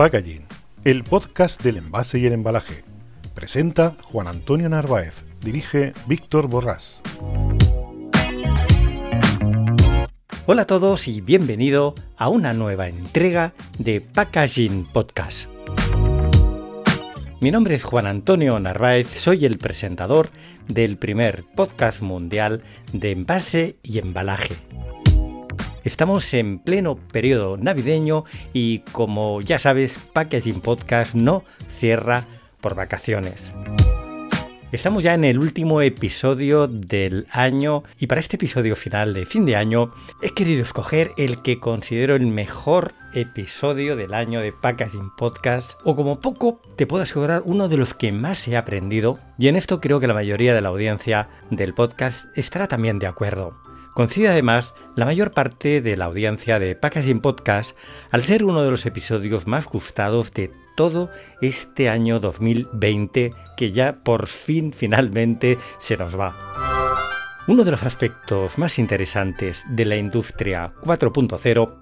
[0.00, 0.46] Packaging,
[0.84, 2.84] el podcast del envase y el embalaje.
[3.34, 7.02] Presenta Juan Antonio Narváez, dirige Víctor Borrás.
[10.46, 15.50] Hola a todos y bienvenido a una nueva entrega de Packaging Podcast.
[17.42, 20.30] Mi nombre es Juan Antonio Narváez, soy el presentador
[20.66, 22.62] del primer podcast mundial
[22.94, 24.56] de envase y embalaje.
[25.84, 31.42] Estamos en pleno periodo navideño y como ya sabes, Packaging Podcast no
[31.78, 32.26] cierra
[32.60, 33.52] por vacaciones.
[34.72, 39.44] Estamos ya en el último episodio del año y para este episodio final de fin
[39.44, 39.88] de año
[40.22, 45.96] he querido escoger el que considero el mejor episodio del año de Packaging Podcast o
[45.96, 49.80] como poco te puedo asegurar uno de los que más he aprendido y en esto
[49.80, 53.69] creo que la mayoría de la audiencia del podcast estará también de acuerdo.
[53.94, 57.76] Coincide además la mayor parte de la audiencia de Packaging Podcast
[58.10, 61.10] al ser uno de los episodios más gustados de todo
[61.40, 66.34] este año 2020 que ya por fin finalmente se nos va.
[67.46, 71.74] Uno de los aspectos más interesantes de la industria 4.0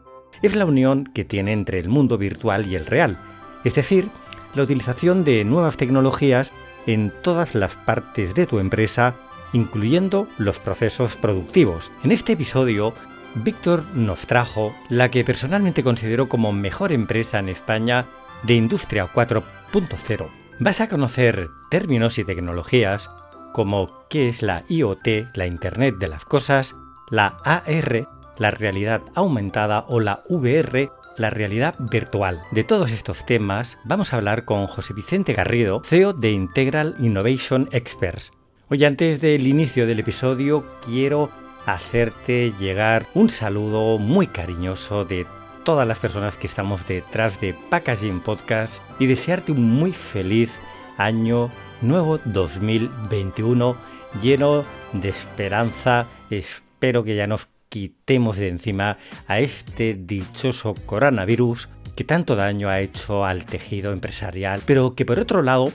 [0.42, 3.19] es la unión que tiene entre el mundo virtual y el real,
[3.64, 4.09] es decir,
[4.55, 6.53] la utilización de nuevas tecnologías
[6.86, 9.14] en todas las partes de tu empresa,
[9.53, 11.93] incluyendo los procesos productivos.
[12.05, 12.95] En este episodio,
[13.35, 18.07] Víctor nos trajo la que personalmente considero como mejor empresa en España
[18.45, 20.29] de Industria 4.0
[20.61, 23.11] vas a conocer términos y tecnologías
[23.53, 26.75] como qué es la IoT, la Internet de las Cosas,
[27.11, 32.43] la AR, la realidad aumentada o la VR, la realidad virtual.
[32.53, 37.69] De todos estos temas vamos a hablar con José Vicente Garrido, CEO de Integral Innovation
[37.73, 38.33] Experts.
[38.70, 41.30] Hoy antes del inicio del episodio quiero
[41.64, 45.27] hacerte llegar un saludo muy cariñoso de
[45.64, 50.52] todas las personas que estamos detrás de Packaging Podcast y desearte un muy feliz
[50.98, 53.74] año nuevo 2021
[54.20, 56.07] lleno de esperanza.
[56.28, 62.80] Espero que ya nos quitemos de encima a este dichoso coronavirus que tanto daño ha
[62.80, 65.73] hecho al tejido empresarial, pero que por otro lado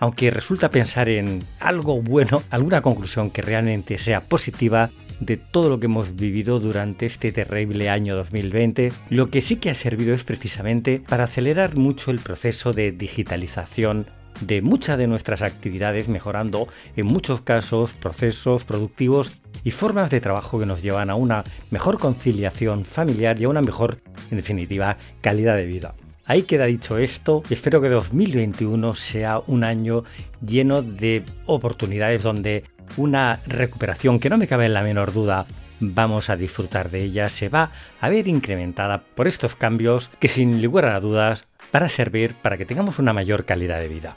[0.00, 4.90] aunque resulta pensar en algo bueno, alguna conclusión que realmente sea positiva,
[5.20, 9.70] de todo lo que hemos vivido durante este terrible año 2020, lo que sí que
[9.70, 14.06] ha servido es precisamente para acelerar mucho el proceso de digitalización
[14.40, 20.58] de muchas de nuestras actividades, mejorando en muchos casos procesos productivos y formas de trabajo
[20.58, 24.00] que nos llevan a una mejor conciliación familiar y a una mejor,
[24.30, 25.94] en definitiva, calidad de vida.
[26.30, 30.04] Ahí queda dicho esto y espero que 2021 sea un año
[30.40, 32.62] lleno de oportunidades donde
[32.96, 35.44] una recuperación que no me cabe en la menor duda
[35.80, 40.62] vamos a disfrutar de ella, se va a ver incrementada por estos cambios que sin
[40.62, 44.16] lugar a dudas van a servir para que tengamos una mayor calidad de vida.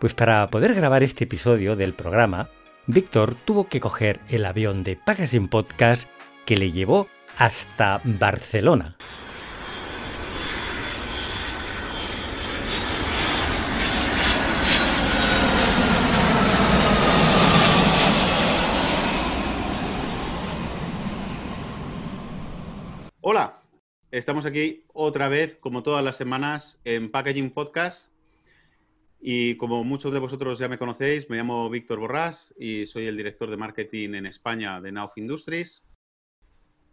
[0.00, 2.48] Pues para poder grabar este episodio del programa,
[2.88, 6.08] Víctor tuvo que coger el avión de Packaging Podcast
[6.44, 7.06] que le llevó
[7.38, 8.96] hasta Barcelona.
[23.28, 23.60] Hola,
[24.18, 28.10] estamos aquí otra vez, como todas las semanas, en Packaging Podcast.
[29.20, 33.16] Y como muchos de vosotros ya me conocéis, me llamo Víctor Borrás y soy el
[33.18, 35.82] director de marketing en España de Nauf Industries.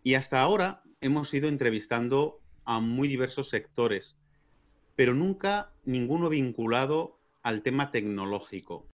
[0.03, 4.17] Y hasta ahora hemos ido entrevistando a muy diversos sectores,
[4.97, 8.89] pero nunca ninguno vinculado al tema tecnológico.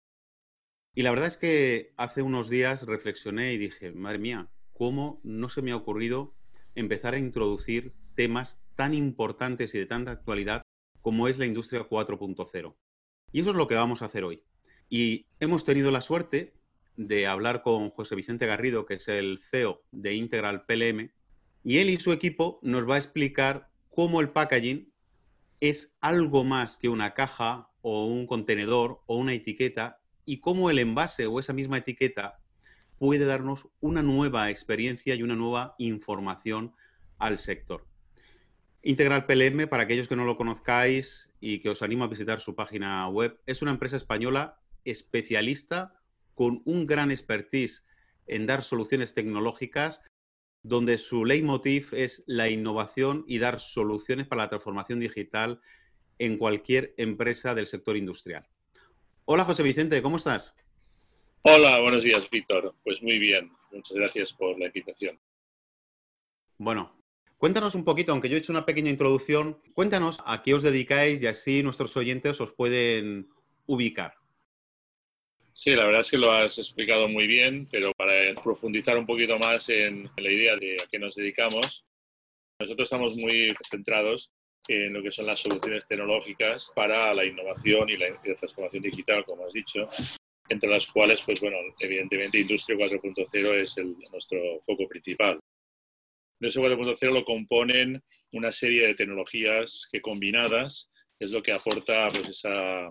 [0.93, 5.49] Y la verdad es que hace unos días reflexioné y dije, madre mía, ¿cómo no
[5.49, 6.35] se me ha ocurrido
[6.75, 10.61] empezar a introducir temas tan importantes y de tanta actualidad
[11.01, 12.75] como es la industria 4.0.
[13.31, 14.43] Y eso es lo que vamos a hacer hoy.
[14.89, 16.53] Y hemos tenido la suerte
[16.97, 21.11] de hablar con José Vicente Garrido, que es el CEO de Integral PLM,
[21.63, 24.91] y él y su equipo nos va a explicar cómo el packaging
[25.59, 30.79] es algo más que una caja o un contenedor o una etiqueta y cómo el
[30.79, 32.39] envase o esa misma etiqueta
[32.97, 36.73] puede darnos una nueva experiencia y una nueva información
[37.17, 37.88] al sector.
[38.81, 42.55] Integral PLM, para aquellos que no lo conozcáis y que os animo a visitar su
[42.55, 45.99] página web, es una empresa española especialista
[46.33, 47.85] con un gran expertise
[48.25, 50.01] en dar soluciones tecnológicas,
[50.63, 55.59] donde su leitmotiv es la innovación y dar soluciones para la transformación digital
[56.17, 58.47] en cualquier empresa del sector industrial.
[59.25, 60.55] Hola José Vicente, ¿cómo estás?
[61.41, 62.75] Hola, buenos días, Víctor.
[62.83, 65.19] Pues muy bien, muchas gracias por la invitación.
[66.57, 66.91] Bueno,
[67.39, 71.23] Cuéntanos un poquito, aunque yo he hecho una pequeña introducción, cuéntanos a qué os dedicáis
[71.23, 73.29] y así nuestros oyentes os pueden
[73.65, 74.15] ubicar.
[75.53, 78.13] Sí, la verdad es que lo has explicado muy bien, pero para
[78.43, 81.85] profundizar un poquito más en la idea de a qué nos dedicamos,
[82.59, 84.33] nosotros estamos muy centrados
[84.67, 89.45] en lo que son las soluciones tecnológicas para la innovación y la transformación digital, como
[89.45, 89.87] has dicho,
[90.49, 93.77] entre las cuales, pues bueno, evidentemente Industria 4.0 es
[94.11, 95.39] nuestro foco principal.
[96.39, 98.01] Industria 4.0 lo componen
[98.31, 102.89] una serie de tecnologías que combinadas es lo que aporta pues, esa,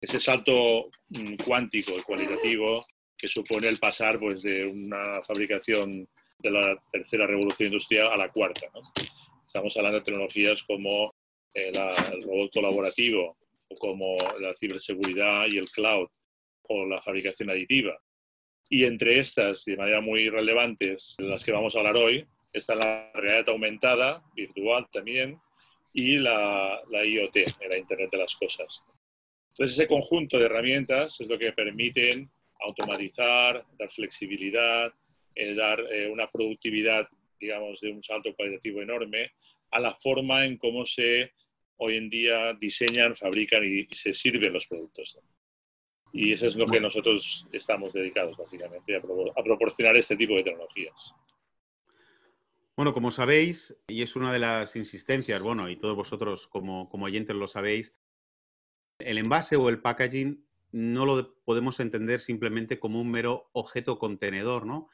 [0.00, 2.84] ese salto mm, cuántico y cualitativo
[3.18, 8.30] que supone el pasar pues, de una fabricación de la tercera revolución industrial a la
[8.30, 8.66] cuarta.
[9.44, 11.12] Estamos hablando de tecnologías como
[11.54, 13.38] el robot colaborativo,
[13.68, 16.08] o como la ciberseguridad y el cloud,
[16.62, 17.98] o la fabricación aditiva.
[18.68, 22.26] Y entre estas, de manera muy relevantes, las que vamos a hablar hoy,
[22.58, 25.40] está la realidad aumentada, virtual también,
[25.92, 27.36] y la, la IoT,
[27.68, 28.84] la Internet de las Cosas.
[29.50, 32.30] Entonces, ese conjunto de herramientas es lo que permiten
[32.60, 34.92] automatizar, dar flexibilidad,
[35.34, 37.08] eh, dar eh, una productividad,
[37.38, 39.32] digamos, de un salto cualitativo enorme
[39.70, 41.32] a la forma en cómo se
[41.78, 45.18] hoy en día diseñan, fabrican y, se sirven los productos.
[46.12, 51.14] Y eso es lo que nosotros estamos dedicados, básicamente, a, proporcionar este tipo de tecnologías.
[52.76, 57.06] Bueno, como sabéis, y es una de las insistencias, bueno, y todos vosotros como, como
[57.06, 57.94] oyentes lo sabéis,
[58.98, 64.66] el envase o el packaging no lo podemos entender simplemente como un mero objeto contenedor,
[64.66, 64.90] ¿no?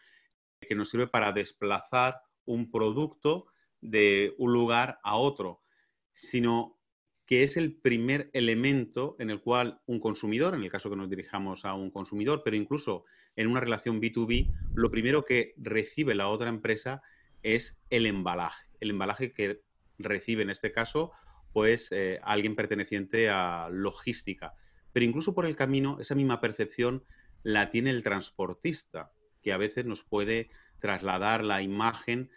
[0.60, 3.46] Que nos sirve para desplazar un producto
[3.80, 5.64] de un lugar a otro,
[6.12, 6.78] sino
[7.26, 11.10] que es el primer elemento en el cual un consumidor, en el caso que nos
[11.10, 16.28] dirijamos a un consumidor, pero incluso en una relación B2B, lo primero que recibe la
[16.28, 17.02] otra empresa
[17.42, 18.66] es el embalaje.
[18.80, 19.62] El embalaje que
[19.98, 21.12] recibe en este caso,
[21.52, 24.54] pues eh, alguien perteneciente a logística.
[24.92, 27.04] Pero incluso por el camino, esa misma percepción
[27.42, 29.12] la tiene el transportista,
[29.42, 32.30] que a veces nos puede trasladar la imagen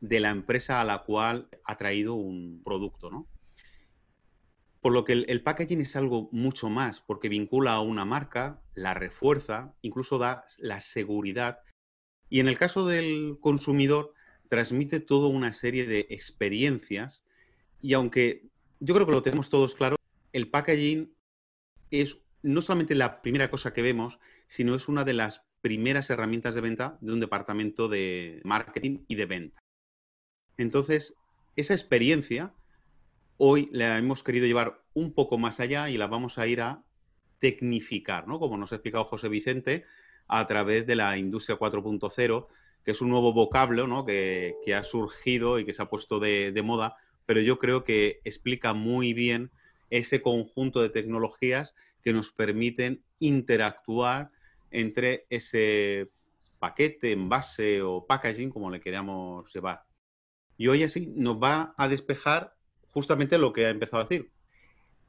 [0.00, 3.26] de la empresa a la cual ha traído un producto, ¿no?
[4.80, 8.94] Por lo que el, packaging es algo mucho más, porque vincula a una marca, la
[8.94, 11.58] refuerza, incluso da la seguridad.
[12.28, 14.12] Y en el caso del consumidor,
[14.48, 17.22] transmite toda una serie de experiencias.
[17.82, 18.46] Y aunque
[18.80, 19.96] yo creo que lo tenemos todos claro,
[20.32, 21.12] el packaging
[21.90, 26.54] es no solamente la primera cosa que vemos, sino es una de las primeras herramientas
[26.54, 29.58] de venta de un departamento de marketing y de venta.
[30.58, 31.14] Entonces,
[31.56, 32.52] esa experiencia
[33.38, 36.82] hoy la hemos querido llevar un poco más allá y la vamos a ir a
[37.38, 38.38] tecnificar, ¿no?
[38.38, 39.84] Como nos ha explicado José Vicente,
[40.28, 42.46] a través de la industria 4.0,
[42.86, 44.06] que es un nuevo vocablo ¿no?
[44.06, 46.96] que, ha surgido y que se ha puesto de, de, moda,
[47.26, 49.50] pero yo creo que explica muy bien
[49.90, 51.74] ese conjunto de tecnologías
[52.04, 54.30] que nos permiten interactuar
[54.70, 56.10] entre ese
[56.60, 59.82] paquete, envase o packaging, como le queramos llevar.
[60.56, 62.54] Y hoy así nos va a despejar
[62.92, 64.30] justamente lo que ha empezado a decir.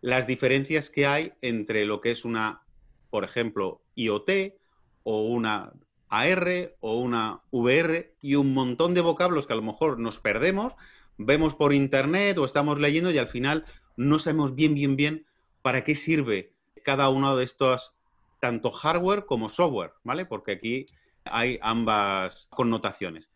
[0.02, 2.64] Las diferencias que hay entre lo que es una,
[3.12, 4.56] por ejemplo, IoT
[5.04, 5.74] o una
[6.10, 10.74] AR o una VR y un montón de vocablos que a lo mejor nos perdemos,
[11.18, 15.26] vemos por internet o estamos leyendo y al final no sabemos bien, bien, bien
[15.62, 17.94] para qué sirve cada uno de estos,
[18.40, 20.26] tanto hardware como software, ¿vale?
[20.26, 20.86] Porque aquí
[21.26, 23.32] hay ambas connotaciones.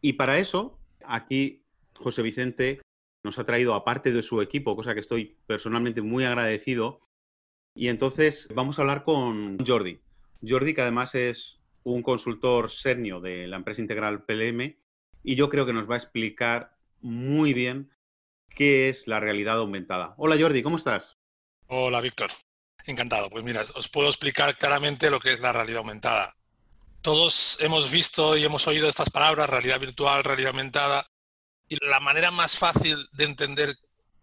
[0.00, 1.62] Y para eso aquí
[1.94, 2.80] José Vicente
[3.24, 7.00] nos ha traído aparte de su equipo, cosa que estoy personalmente muy agradecido.
[7.74, 10.00] Y entonces vamos a hablar con Jordi.
[10.46, 11.58] Jordi, que además es
[11.94, 14.76] un consultor senior de la empresa integral PLM,
[15.22, 17.90] y yo creo que nos va a explicar muy bien
[18.48, 20.14] qué es la realidad aumentada.
[20.16, 21.16] Hola Jordi, ¿cómo estás?
[21.66, 22.30] Hola Víctor,
[22.86, 23.30] encantado.
[23.30, 26.36] Pues mira, os puedo explicar claramente lo que es la realidad aumentada
[27.06, 31.08] todos hemos visto y hemos oído estas palabras, realidad virtual, realidad aumentada,
[31.68, 33.76] y la manera más fácil de entender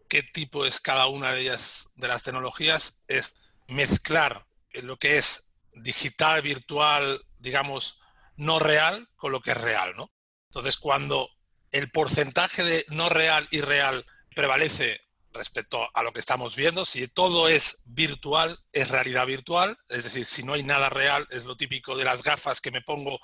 [0.09, 3.35] qué tipo es cada una de ellas, de las tecnologías, es
[3.69, 4.47] mezclar
[4.81, 7.99] lo que es digital, virtual, digamos,
[8.35, 10.11] no real, con lo que es real, ¿no?
[10.49, 11.29] Entonces, cuando
[11.71, 15.01] el porcentaje de no real y real prevalece
[15.33, 16.85] respecto a lo que estamos viendo.
[16.85, 19.77] Si todo es virtual, es realidad virtual.
[19.89, 22.81] Es decir, si no hay nada real, es lo típico de las gafas que me
[22.81, 23.19] pongo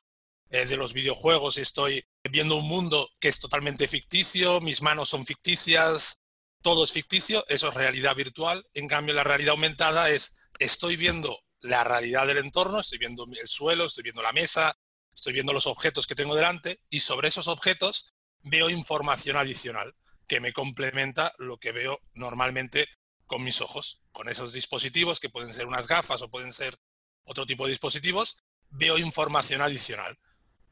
[0.49, 5.23] de los videojuegos y estoy viendo un mundo que es totalmente ficticio, mis manos son
[5.23, 6.21] ficticias,
[6.63, 8.65] todo es ficticio, eso es realidad virtual.
[8.73, 13.47] En cambio, la realidad aumentada es, estoy viendo la realidad del entorno, estoy viendo el
[13.47, 14.77] suelo, estoy viendo la mesa,
[15.13, 19.95] estoy viendo los objetos que tengo delante y sobre esos objetos veo información adicional
[20.27, 22.87] que me complementa lo que veo normalmente
[23.25, 26.77] con mis ojos, con esos dispositivos que pueden ser unas gafas o pueden ser
[27.23, 30.17] otro tipo de dispositivos, veo información adicional.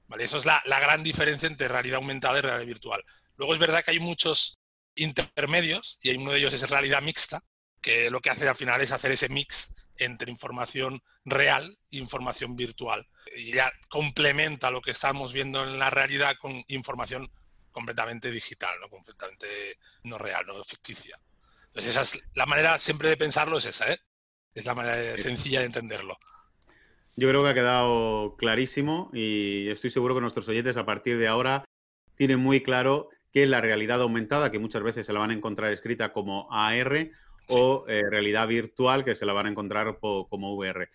[0.08, 0.24] ¿Vale?
[0.24, 3.04] Eso es la, la gran diferencia entre realidad aumentada y realidad virtual.
[3.36, 4.58] Luego es verdad que hay muchos
[4.96, 7.44] intermedios y uno de ellos es realidad mixta,
[7.82, 12.56] que lo que hace al final es hacer ese mix entre información real e información
[12.56, 13.08] virtual.
[13.36, 17.30] Y ya complementa lo que estamos viendo en la realidad con información
[17.72, 18.90] completamente digital, ¿no?
[18.90, 21.20] completamente no real, no ficticia.
[21.68, 24.00] Entonces esa es la manera siempre de pensarlo es esa, ¿eh?
[24.56, 26.18] Es la manera sencilla de entenderlo.
[27.16, 31.28] Yo creo que ha quedado clarísimo y estoy seguro que nuestros oyentes a partir de
[31.28, 31.66] ahora
[32.16, 35.34] tienen muy claro qué es la realidad aumentada, que muchas veces se la van a
[35.34, 37.12] encontrar escrita como AR,
[37.48, 40.90] o eh, realidad virtual, que se la van a encontrar como VR.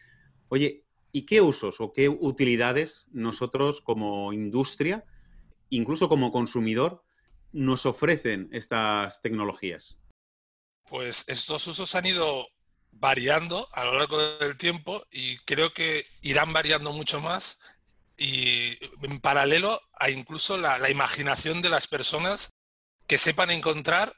[0.48, 5.04] Oye, ¿y qué usos o qué utilidades nosotros como industria,
[5.70, 7.02] incluso como consumidor,
[7.52, 9.98] nos ofrecen estas tecnologías?
[10.88, 12.48] Pues estos usos han ido
[12.90, 17.60] variando a lo largo del tiempo y creo que irán variando mucho más
[18.16, 22.50] y en paralelo a incluso la, la imaginación de las personas
[23.06, 24.14] que sepan encontrar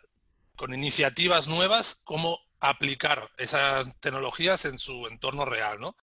[0.56, 5.96] con iniciativas nuevas cómo aplicar esas tecnologías en su entorno real, ¿no?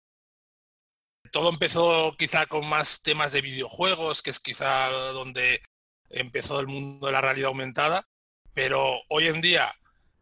[1.32, 5.62] Todo empezó quizá con más temas de videojuegos, que es quizá donde
[6.10, 8.08] empezó el mundo de la realidad aumentada,
[8.54, 9.74] pero hoy en día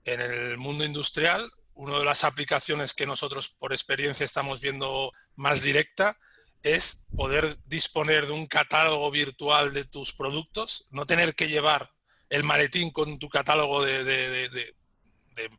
[0.05, 5.61] en el mundo industrial, una de las aplicaciones que nosotros por experiencia estamos viendo más
[5.61, 6.17] directa
[6.61, 11.89] es poder disponer de un catálogo virtual de tus productos, no tener que llevar
[12.29, 14.75] el maletín con tu catálogo de,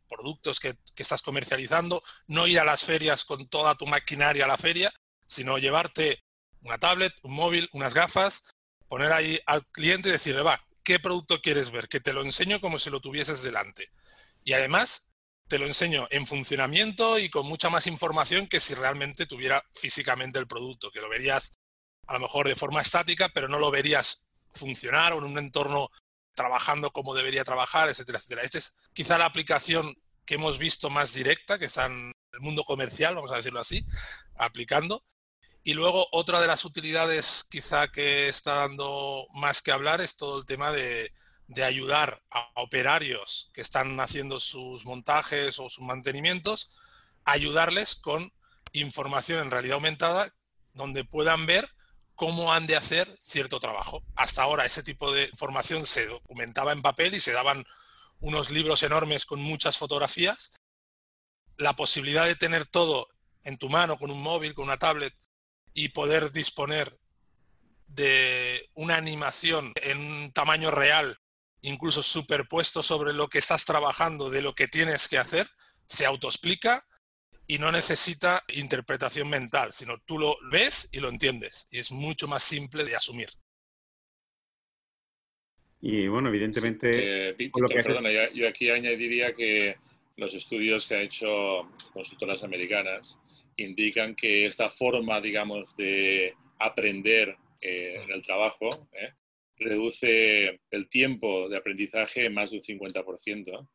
[0.07, 4.47] productos que, que, estás comercializando, no ir a las ferias con toda tu maquinaria a
[4.47, 4.93] la feria,
[5.25, 6.23] sino llevarte
[6.61, 8.43] una tablet, un móvil, unas gafas,
[8.87, 11.87] poner ahí al cliente y decirle, va, ¿qué producto quieres ver?
[11.87, 13.89] Que te lo enseño como si lo tuvieses delante.
[14.43, 15.11] Y además
[15.47, 20.39] te lo enseño en funcionamiento y con mucha más información que si realmente tuviera físicamente
[20.39, 21.57] el producto, que lo verías
[22.07, 25.89] a lo mejor de forma estática, pero no lo verías funcionar o en un entorno
[26.33, 28.41] trabajando como debería trabajar, etcétera, etcétera.
[28.43, 29.95] Esta es quizá la aplicación
[30.25, 33.85] que hemos visto más directa, que está en el mundo comercial, vamos a decirlo así,
[34.35, 35.03] aplicando.
[35.63, 40.39] Y luego otra de las utilidades quizá que está dando más que hablar es todo
[40.39, 41.11] el tema de,
[41.47, 46.71] de ayudar a operarios que están haciendo sus montajes o sus mantenimientos,
[47.25, 48.31] ayudarles con
[48.73, 50.33] información en realidad aumentada
[50.73, 51.67] donde puedan ver
[52.21, 54.03] cómo han de hacer cierto trabajo.
[54.15, 57.65] Hasta ahora ese tipo de información se documentaba en papel y se daban
[58.19, 60.51] unos libros enormes con muchas fotografías.
[61.57, 63.09] La posibilidad de tener todo
[63.43, 65.15] en tu mano, con un móvil, con una tablet,
[65.73, 66.95] y poder disponer
[67.87, 71.17] de una animación en un tamaño real,
[71.61, 75.49] incluso superpuesto sobre lo que estás trabajando, de lo que tienes que hacer,
[75.87, 76.85] se autoexplica
[77.51, 81.67] y no necesita interpretación mental, sino tú lo ves y lo entiendes.
[81.69, 83.27] Y es mucho más simple de asumir.
[85.81, 87.31] Y bueno, evidentemente...
[87.31, 87.35] Eh,
[87.83, 89.75] perdona, yo, aquí añadiría que
[90.15, 93.19] los estudios que han hecho consultoras americanas
[93.57, 99.11] indican que esta forma, digamos, de aprender eh, en el trabajo eh,
[99.57, 103.67] reduce el tiempo de aprendizaje en más de un 50%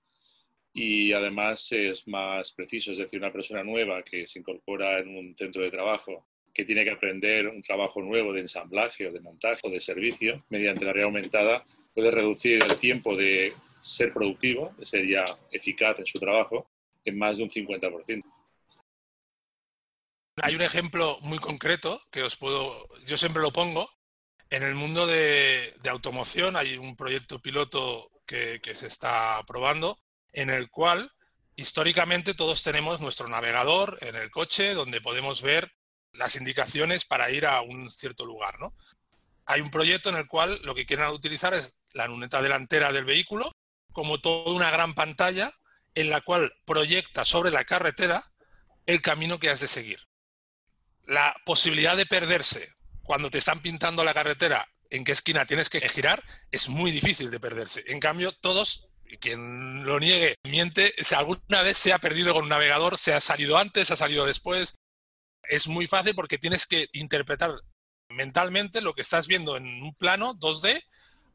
[0.78, 5.34] y además es más preciso, es decir, una persona nueva que se incorpora en un
[5.34, 9.62] centro de trabajo que tiene que aprender un trabajo nuevo de ensamblaje o de montaje
[9.64, 11.64] o de servicio mediante la realidad aumentada
[11.94, 16.68] puede reducir el tiempo de ser productivo, de ser ya eficaz en su trabajo,
[17.06, 18.22] en más de un 50%.
[20.42, 23.88] Hay un ejemplo muy concreto que os puedo, yo siempre lo pongo.
[24.50, 29.98] En el mundo de, automoción hay un proyecto piloto que, que se está probando
[30.36, 31.10] en el cual
[31.56, 35.72] históricamente todos tenemos nuestro navegador en el coche donde podemos ver
[36.12, 38.60] las indicaciones para ir a un cierto lugar.
[38.60, 38.74] ¿no?
[39.46, 43.06] Hay un proyecto en el cual lo que quieren utilizar es la luneta delantera del
[43.06, 43.50] vehículo
[43.92, 45.50] como toda una gran pantalla
[45.94, 48.22] en la cual proyecta sobre la carretera
[48.84, 50.00] el camino que has de seguir.
[51.06, 55.88] La posibilidad de perderse cuando te están pintando la carretera en qué esquina tienes que
[55.88, 57.84] girar es muy difícil de perderse.
[57.86, 58.86] En cambio, todos
[59.20, 63.20] quien lo niegue miente, si alguna vez se ha perdido con un navegador, se ha
[63.20, 64.76] salido antes, se ha salido después.
[65.42, 67.50] Es muy fácil porque tienes que interpretar
[68.08, 70.82] mentalmente lo que estás viendo en un plano 2D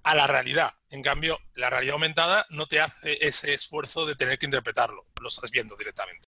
[0.03, 0.71] a la realidad.
[0.89, 5.27] En cambio, la realidad aumentada no te hace ese esfuerzo de tener que interpretarlo, lo
[5.27, 6.27] estás viendo directamente.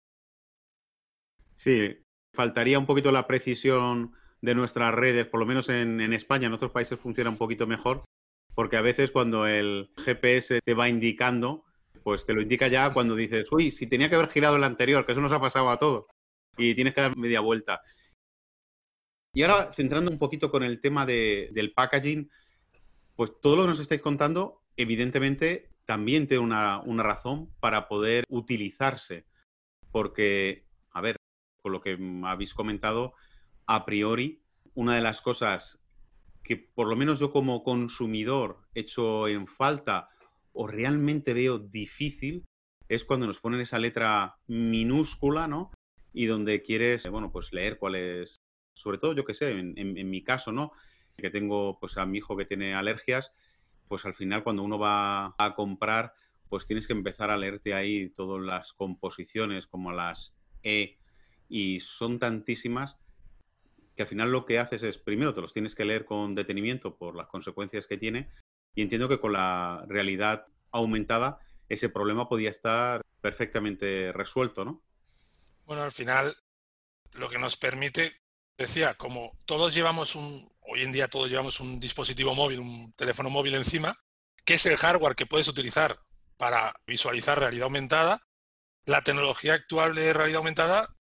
[1.54, 1.96] Sí,
[2.34, 6.52] faltaría un poquito la precisión de nuestras redes, por lo menos en, en España, en
[6.52, 8.04] otros países funciona un poquito mejor,
[8.56, 11.66] porque a veces cuando el GPS te va indicando,
[12.02, 15.04] pues te lo indica ya cuando dices, uy, si tenía que haber girado el anterior,
[15.04, 16.06] que eso nos ha pasado a todos,
[16.56, 17.82] y tienes que dar media vuelta.
[19.34, 22.30] Y ahora, centrando un poquito con el tema del packaging,
[23.14, 28.24] pues todo lo que nos estáis contando, evidentemente, también tiene una, una razón para poder
[28.30, 29.26] utilizarse.
[29.92, 31.16] Porque, a ver,
[31.60, 33.12] con lo que habéis comentado,
[33.66, 34.40] a priori,
[34.72, 35.78] una de las cosas
[36.46, 40.08] que por lo menos yo como consumidor echo en falta
[40.52, 42.44] o realmente veo difícil
[42.88, 45.72] es cuando nos ponen esa letra minúscula, ¿no?
[46.12, 48.36] Y donde quieres, bueno, pues leer cuál es,
[48.74, 50.70] sobre todo yo que sé, en, en, mi caso, ¿no?
[51.16, 53.32] Que tengo pues a mi hijo que tiene alergias,
[53.88, 56.14] pues al final cuando uno va a comprar,
[56.48, 60.96] pues tienes que empezar a leerte ahí todas las composiciones como las E
[61.48, 62.98] y son tantísimas
[63.96, 66.96] que al final lo que haces es, primero te los tienes que leer con detenimiento
[66.96, 68.30] por las consecuencias que tiene
[68.74, 74.82] y entiendo que con la realidad aumentada ese problema podía estar perfectamente resuelto, ¿no?
[75.64, 76.36] Bueno, al final
[77.12, 78.20] lo que nos permite,
[78.58, 83.30] decía, como todos llevamos un, hoy en día todos llevamos un dispositivo móvil, un teléfono
[83.30, 83.98] móvil encima,
[84.44, 85.98] que es el hardware que puedes utilizar
[86.36, 88.28] para visualizar realidad aumentada,
[88.84, 90.94] la tecnología actual de realidad aumentada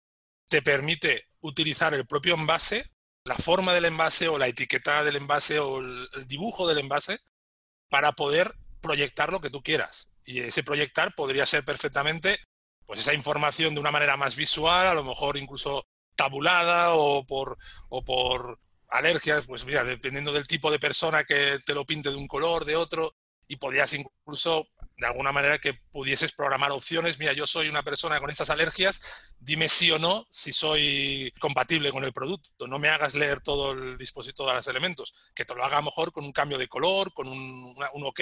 [0.46, 2.90] te permite utilizar el propio envase,
[3.24, 7.20] la forma del envase o la etiqueta del envase o el, dibujo del envase
[7.88, 10.14] para poder proyectar lo que tú quieras.
[10.24, 12.38] Y ese proyectar podría ser perfectamente
[12.86, 17.58] pues esa información de una manera más visual, a lo mejor incluso tabulada o por,
[17.88, 18.58] o por
[18.88, 22.64] alergias, pues mira, dependiendo del tipo de persona que te lo pinte de un color,
[22.64, 23.14] de otro,
[23.46, 27.18] y podrías incluso de alguna manera que pudieses programar opciones.
[27.18, 29.00] Mira, yo soy una persona con estas alergias,
[29.38, 32.66] dime sí o no si soy compatible con el producto.
[32.66, 36.12] No me hagas leer todo el dispositivo, todos los elementos, que te lo haga mejor
[36.12, 38.20] con un cambio de color, con un, un OK.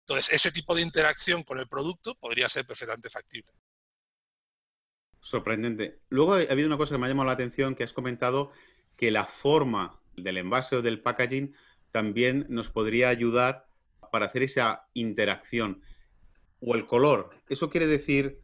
[0.00, 3.52] Entonces, ese tipo de interacción con el producto podría ser perfectamente factible.
[5.20, 6.00] Sorprendente.
[6.10, 8.52] Luego ha habido una cosa que me ha llamado la atención, que has comentado
[8.96, 11.56] que la forma del envase o del packaging
[11.90, 13.66] también nos podría ayudar
[14.14, 15.82] para hacer esa interacción
[16.60, 17.30] o el color.
[17.48, 18.38] Eso quiere decir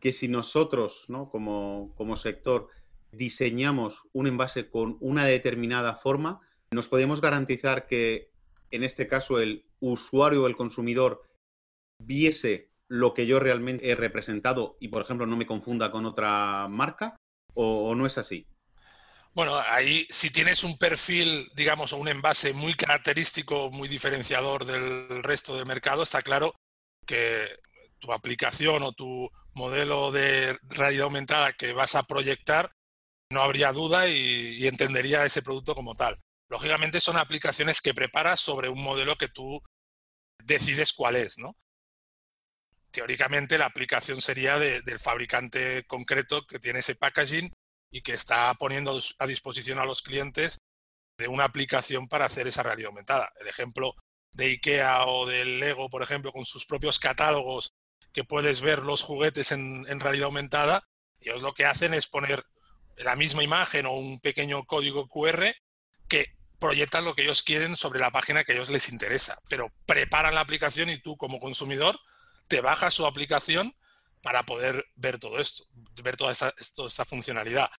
[0.00, 1.30] que si nosotros, ¿no?
[1.30, 2.68] como, como sector,
[3.10, 8.32] diseñamos un envase con una determinada forma, nos podemos garantizar que,
[8.70, 11.22] en este caso, el usuario o el consumidor
[11.98, 16.68] viese lo que yo realmente he representado y, por ejemplo, no me confunda con otra
[16.68, 17.16] marca,
[17.54, 18.46] o, o no es así.
[19.34, 25.22] Bueno, ahí si tienes un perfil, digamos, o un envase muy característico, muy diferenciador del
[25.22, 26.54] resto del mercado, está claro
[27.06, 27.48] que
[27.98, 32.72] tu aplicación o tu modelo de realidad aumentada que vas a proyectar,
[33.30, 36.20] no habría duda y, entendería ese producto como tal.
[36.50, 39.62] Lógicamente son aplicaciones que preparas sobre un modelo que tú
[40.44, 41.56] decides cuál es, ¿no?
[42.90, 47.50] Teóricamente la aplicación sería del fabricante concreto que tiene ese packaging
[47.92, 50.60] y que está poniendo a disposición a los clientes
[51.18, 53.32] de una aplicación para hacer esa realidad aumentada.
[53.38, 53.94] El ejemplo
[54.32, 57.74] de IKEA o del Lego, por ejemplo, con sus propios catálogos,
[58.12, 60.88] que puedes ver los juguetes en, realidad aumentada,
[61.20, 62.44] ellos lo que hacen es poner
[62.96, 65.54] la misma imagen o un pequeño código QR
[66.08, 69.72] que proyectan lo que ellos quieren sobre la página que a ellos les interesa, pero
[69.86, 71.98] preparan la aplicación y tú como consumidor
[72.48, 73.74] te bajas su aplicación
[74.22, 75.64] para poder ver todo esto,
[76.02, 77.70] ver toda esta, funcionalidad.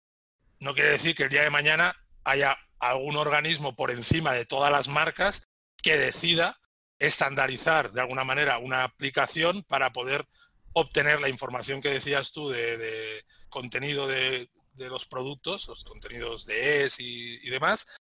[0.63, 4.71] No quiere decir que el día de mañana haya algún organismo por encima de todas
[4.71, 5.49] las marcas
[5.81, 6.57] que decida
[6.99, 10.25] estandarizar de alguna manera una aplicación para poder
[10.71, 14.47] obtener la información que decías tú de, contenido de,
[14.77, 17.97] los productos, los contenidos de ES y, demás,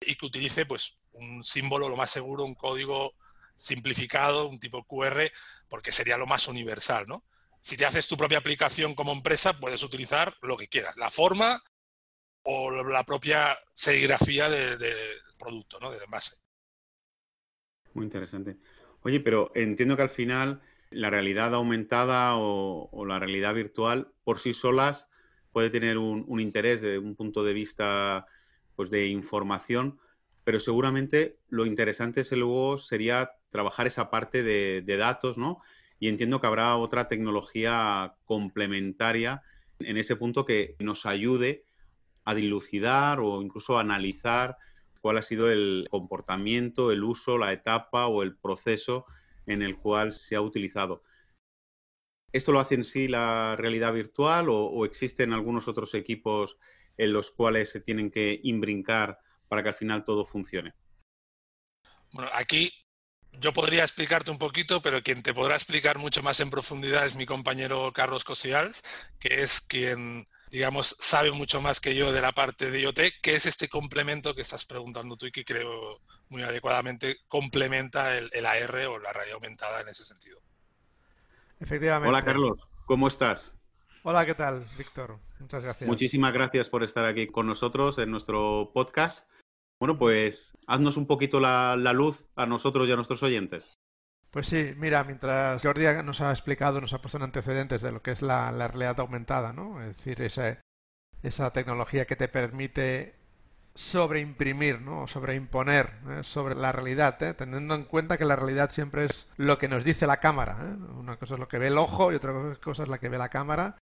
[0.00, 3.14] y que utilice pues un símbolo lo más seguro, un código
[3.54, 5.30] simplificado, un tipo QR,
[5.68, 7.22] porque sería lo más universal, ¿no?
[7.60, 11.62] Si te haces tu propia aplicación como empresa, puedes utilizar lo que quieras, la forma
[12.44, 14.78] o la propia serigrafía del
[15.38, 15.90] producto, ¿no?
[15.90, 16.36] Del envase.
[17.94, 18.56] Muy interesante.
[19.02, 24.52] Oye, pero entiendo que al final la realidad aumentada o, la realidad virtual por sí
[24.52, 25.08] solas
[25.52, 28.26] puede tener un, interés desde un punto de vista
[28.76, 29.98] pues de información,
[30.44, 35.60] pero seguramente lo interesante luego sería trabajar esa parte de, de, datos, ¿no?
[35.98, 39.42] Y entiendo que habrá otra tecnología complementaria
[39.80, 41.64] en ese punto que nos ayude
[42.24, 44.56] a dilucidar o incluso a analizar
[45.00, 49.04] cuál ha sido el comportamiento, el uso, la etapa o el proceso
[49.46, 51.02] en el cual se ha utilizado.
[52.32, 56.56] ¿Esto lo hace en sí la realidad virtual o, existen algunos otros equipos
[56.96, 60.72] en los cuales se tienen que imbrincar para que al final todo funcione?
[62.12, 62.72] Bueno, aquí
[63.32, 67.16] yo podría explicarte un poquito, pero quien te podrá explicar mucho más en profundidad es
[67.16, 68.82] mi compañero Carlos Cosials,
[69.18, 73.34] que es quien, digamos, sabe mucho más que yo de la parte de IoT, que
[73.34, 78.86] es este complemento que estás preguntando tú y que creo muy adecuadamente complementa el, AR
[78.86, 80.38] o la realidad aumentada en ese sentido.
[81.58, 82.10] Efectivamente.
[82.10, 83.54] Hola Carlos, ¿cómo estás?
[84.02, 85.18] Hola, ¿qué tal, Víctor?
[85.40, 85.88] Muchas gracias.
[85.88, 89.26] Muchísimas gracias por estar aquí con nosotros en nuestro podcast.
[89.80, 93.78] Bueno, pues haznos un poquito la, luz a nosotros y a nuestros oyentes.
[94.32, 98.00] Pues sí, mira, mientras Jordi nos ha explicado, nos ha puesto en antecedentes de lo
[98.00, 99.82] que es la, realidad aumentada, ¿no?
[99.82, 100.58] Es decir, esa,
[101.22, 103.14] esa tecnología que te permite
[103.74, 105.02] sobreimprimir, ¿no?
[105.02, 106.20] O sobreimponer ¿eh?
[106.24, 107.34] sobre la realidad, ¿eh?
[107.34, 110.56] teniendo en cuenta que la realidad siempre es lo que nos dice la cámara.
[110.62, 110.76] ¿eh?
[110.94, 113.18] Una cosa es lo que ve el ojo y otra cosa es la que ve
[113.18, 113.76] la cámara.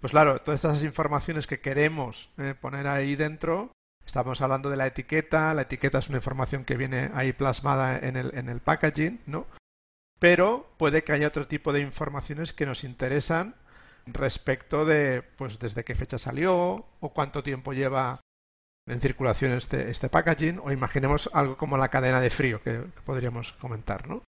[0.00, 2.30] Pues claro, todas estas informaciones que queremos
[2.60, 3.72] poner ahí dentro,
[4.06, 8.16] Estamos hablando de la etiqueta, la etiqueta es una información que viene ahí plasmada en
[8.16, 9.46] el, en el packaging, ¿no?
[10.18, 13.54] Pero puede que haya otro tipo de informaciones que nos interesan
[14.06, 18.20] respecto de, pues, desde qué fecha salió o cuánto tiempo lleva
[18.88, 23.52] en circulación este, este packaging o imaginemos algo como la cadena de frío que, podríamos
[23.52, 24.22] comentar, ¿no?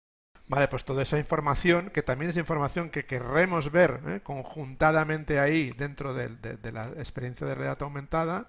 [0.48, 4.20] Vale, pues toda esa información, que también es información que querremos ver ¿eh?
[4.22, 8.46] conjuntadamente ahí dentro de, de, la experiencia de realidad aumentada,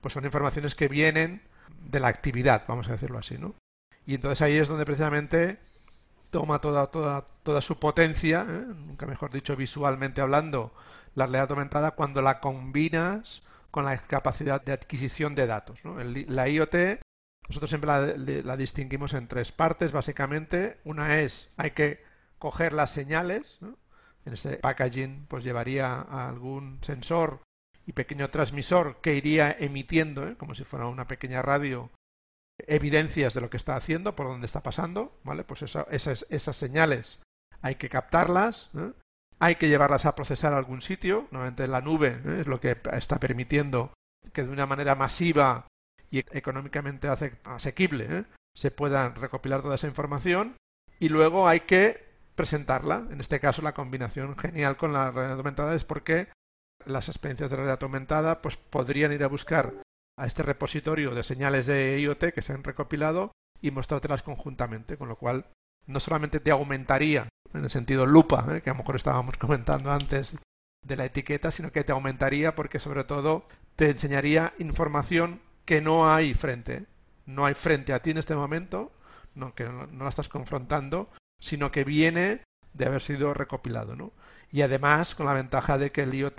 [0.00, 1.42] pues son informaciones que vienen
[1.82, 3.54] de la actividad, vamos a decirlo así, ¿no?
[4.06, 5.58] Y entonces ahí es donde precisamente
[6.34, 8.64] toma toda, toda, toda su potencia, ¿eh?
[8.66, 10.74] nunca mejor dicho visualmente hablando,
[11.14, 15.84] la realidad aumentada cuando la combinas con la capacidad de adquisición de datos.
[15.84, 15.96] ¿no?
[16.02, 16.74] La IoT,
[17.48, 20.80] nosotros siempre la, distinguimos en tres partes, básicamente.
[20.82, 22.02] Una es, hay que
[22.40, 23.60] coger las señales,
[24.24, 27.42] en ese packaging pues llevaría algún sensor
[27.86, 30.36] y pequeño transmisor que iría emitiendo, ¿eh?
[30.36, 31.92] como si fuera una pequeña radio,
[32.58, 35.44] evidencias de lo que está haciendo, por dónde está pasando, ¿vale?
[35.44, 37.20] Pues esas, esas, señales
[37.62, 38.92] hay que captarlas, ¿eh?
[39.38, 42.40] hay que llevarlas a procesar a algún sitio, nuevamente la nube ¿eh?
[42.40, 43.92] es lo que está permitiendo
[44.32, 45.66] que de una manera masiva
[46.10, 50.56] y económicamente asequible se pueda recopilar toda esa información
[51.00, 53.06] y luego hay que presentarla.
[53.10, 56.28] En este caso la combinación genial con la realidad aumentada es porque
[56.86, 59.74] las experiencias de realidad aumentada pues podrían ir a buscar
[60.16, 65.08] a este repositorio de señales de IoT que se han recopilado y mostrártelas conjuntamente, con
[65.08, 65.46] lo cual
[65.86, 68.62] no solamente te aumentaría en el sentido lupa, ¿eh?
[68.62, 70.36] que a lo mejor estábamos comentando antes
[70.84, 73.46] de la etiqueta, sino que te aumentaría porque sobre todo
[73.76, 76.86] te enseñaría información que no hay frente,
[77.26, 78.92] no hay frente a ti en este momento,
[79.34, 82.42] no, que no, la estás confrontando, sino que viene
[82.74, 84.12] de haber sido recopilado, ¿no?
[84.52, 86.36] Y además con la ventaja de que el IoT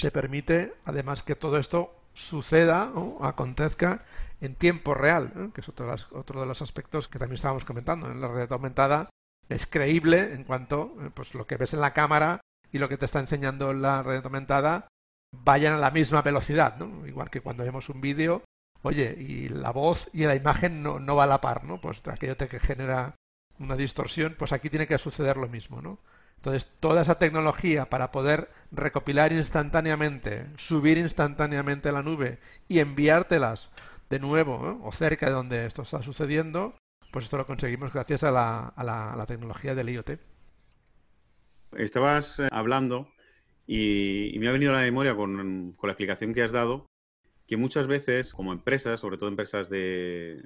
[0.00, 4.04] te permite, además, que todo esto suceda o acontezca
[4.40, 5.50] en tiempo real, ¿eh?
[5.54, 8.10] que es otro de, otro de, los aspectos que también estábamos comentando.
[8.10, 9.08] En la realidad aumentada
[9.48, 12.96] es creíble en cuanto eh, pues lo que ves en la cámara y lo que
[12.96, 14.88] te está enseñando la realidad aumentada
[15.32, 17.06] vayan a la misma velocidad, ¿no?
[17.06, 18.42] Igual que cuando vemos un vídeo,
[18.82, 21.80] oye, y la voz y la imagen no, no va a la par, ¿no?
[21.80, 23.14] Pues aquello te que genera
[23.58, 25.98] una distorsión, pues aquí tiene que suceder lo mismo, ¿no?
[26.38, 33.70] Entonces, toda esa tecnología para poder recopilar instantáneamente, subir instantáneamente a la nube y enviártelas
[34.08, 36.74] de nuevo o cerca de donde esto está sucediendo,
[37.10, 40.10] pues esto lo conseguimos gracias a la, tecnología del IoT.
[41.76, 43.08] Estabas eh, hablando
[43.66, 46.86] y, me ha venido a la memoria con, con la explicación que has dado
[47.48, 50.40] que muchas veces, como empresas, sobre todo empresas de,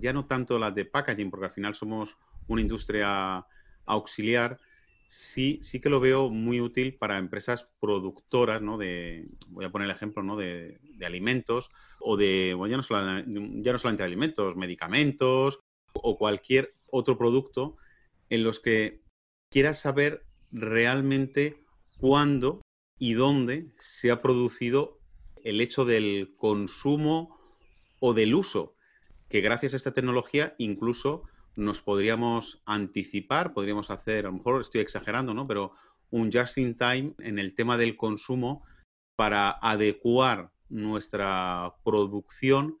[0.00, 2.16] ya no tanto las de packaging, porque al final somos
[2.48, 3.46] una industria
[3.84, 4.58] auxiliar,
[5.14, 8.76] sí, sí que lo veo muy útil para empresas productoras, ¿no?
[8.76, 10.36] De, voy a poner el ejemplo, ¿no?
[10.36, 12.96] De, alimentos o de, bueno, ya
[13.26, 15.60] no, ya no solamente alimentos, medicamentos
[15.92, 17.76] o cualquier otro producto
[18.30, 19.02] en los que
[19.50, 21.62] quieras saber realmente
[21.98, 22.62] cuándo
[22.98, 24.98] y dónde se ha producido
[25.44, 27.38] el hecho del consumo
[28.00, 28.74] o del uso,
[29.28, 31.24] que gracias a esta tecnología incluso
[31.56, 35.46] nos podríamos anticipar, podríamos hacer, a lo mejor estoy exagerando, ¿no?
[35.46, 35.72] Pero
[36.10, 38.64] un just in time en el tema del consumo
[39.16, 42.78] para adecuar nuestra producción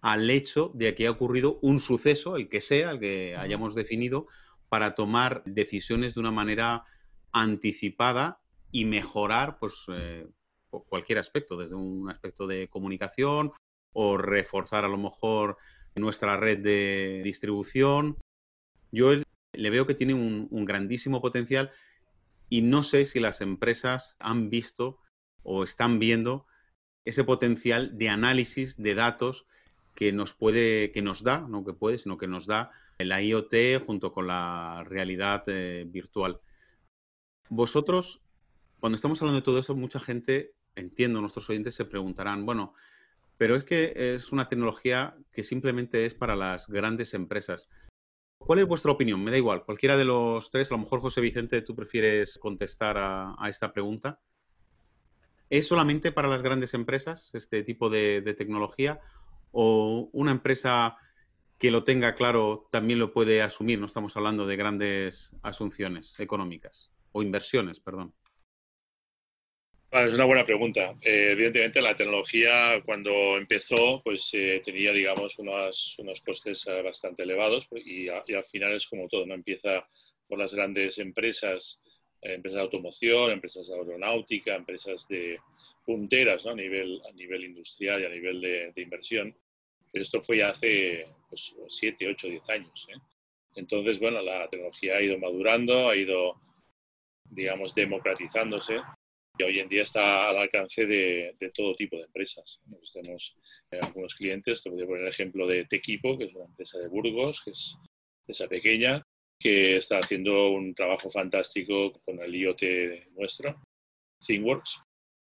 [0.00, 4.26] al hecho de que ha ocurrido un suceso, el que sea, el que hayamos definido,
[4.68, 6.84] para tomar decisiones de una manera
[7.32, 10.28] anticipada y mejorar pues, eh,
[10.68, 13.52] cualquier aspecto, desde un aspecto de comunicación
[13.92, 15.56] o reforzar a lo mejor
[15.96, 18.16] nuestra red de distribución.
[18.92, 19.12] Yo
[19.52, 21.70] le veo que tiene un, grandísimo potencial
[22.48, 24.98] y no sé si las empresas han visto
[25.42, 26.46] o están viendo
[27.04, 29.46] ese potencial de análisis de datos
[29.94, 33.84] que nos puede, que nos da, no que puede, sino que nos da la IoT
[33.86, 36.40] junto con la realidad eh, virtual.
[37.48, 38.20] Vosotros,
[38.80, 42.74] cuando estamos hablando de todo eso, mucha gente, entiendo, nuestros oyentes se preguntarán, bueno,
[43.38, 47.68] pero es que es una tecnología que simplemente es para las grandes empresas.
[48.38, 49.22] ¿Cuál es vuestra opinión?
[49.22, 52.96] Me da igual, cualquiera de los tres, a lo mejor José Vicente, tú prefieres contestar
[52.98, 54.20] a, esta pregunta.
[55.50, 59.00] ¿Es solamente para las grandes empresas este tipo de, tecnología?
[59.52, 60.96] ¿O una empresa
[61.58, 63.78] que lo tenga claro también lo puede asumir?
[63.78, 68.12] No estamos hablando de grandes asunciones económicas o inversiones, perdón.
[69.90, 70.94] Es una buena pregunta.
[71.00, 77.22] Eh, evidentemente, la tecnología cuando empezó, pues eh, tenía, digamos, unos, unos costes eh, bastante
[77.22, 79.34] elevados pues, y, al final es como todo, ¿no?
[79.34, 79.86] Empieza
[80.28, 81.80] por las grandes empresas,
[82.20, 85.38] empresas de automoción, empresas de aeronáutica, empresas de
[85.84, 86.52] punteras ¿no?
[86.52, 89.34] a, nivel, a nivel industrial y a nivel de, inversión.
[89.92, 92.88] Pero esto fue ya hace pues, 7, 8, 10 años.
[93.54, 96.40] Entonces, bueno, la tecnología ha ido madurando, ha ido
[97.30, 98.80] digamos, democratizándose
[99.38, 102.60] y hoy en día está al alcance de, todo tipo de empresas.
[102.92, 103.36] Tenemos
[103.70, 106.78] eh, algunos clientes, te voy a poner el ejemplo de Tequipo, que es una empresa
[106.78, 107.76] de Burgos, que es
[108.26, 109.02] esa pequeña,
[109.38, 112.62] que está haciendo un trabajo fantástico con el IoT
[113.14, 113.62] nuestro,
[114.26, 114.80] ThingWorks.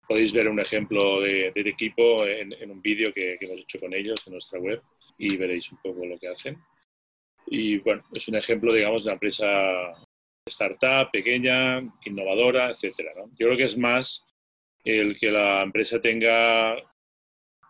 [0.07, 3.93] Podéis ver un ejemplo de, de Tequipo en, un vídeo que, que hemos hecho con
[3.93, 4.81] ellos en nuestra web
[5.17, 6.57] y veréis un poco lo que hacen.
[7.47, 9.47] Y bueno, es un ejemplo, digamos, de una empresa
[10.51, 13.11] startup, pequeña, innovadora, etcétera.
[13.39, 14.25] Yo creo que es más
[14.83, 16.75] el que la empresa tenga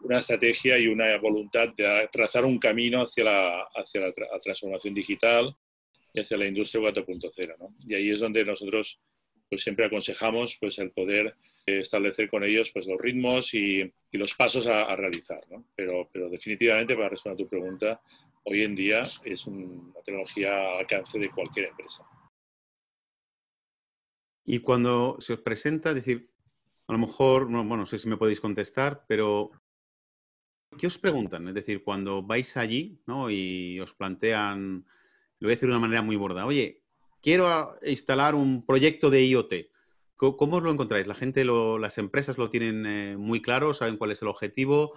[0.04, 5.56] una estrategia y una voluntad de trazar un camino hacia la, hacia la, transformación digital
[6.14, 7.76] y hacia la industria 4.0.
[7.88, 9.00] Y ahí es donde nosotros
[9.50, 14.68] pues, siempre aconsejamos pues, el poder establecer con ellos pues, los ritmos y, los pasos
[14.68, 15.42] a, realizar.
[15.76, 18.02] Pero, pero definitivamente, para responder a tu pregunta,
[18.44, 22.04] hoy en día es una tecnología al alcance de cualquier empresa.
[24.46, 26.32] Y cuando se os presenta, es decir,
[26.88, 29.52] a lo mejor, no, bueno, no sé si me podéis contestar, pero
[30.78, 31.48] ¿qué os preguntan?
[31.48, 33.30] Es decir, cuando vais allí ¿no?
[33.30, 34.86] y os plantean,
[35.40, 36.84] lo voy a decir de una manera muy borda, oye,
[37.22, 39.54] quiero instalar un proyecto de IoT.
[40.18, 41.08] ¿Cómo, os lo encontráis?
[41.08, 43.74] ¿La gente, las empresas lo tienen eh, muy claro?
[43.74, 44.94] ¿Saben cuál es el objetivo?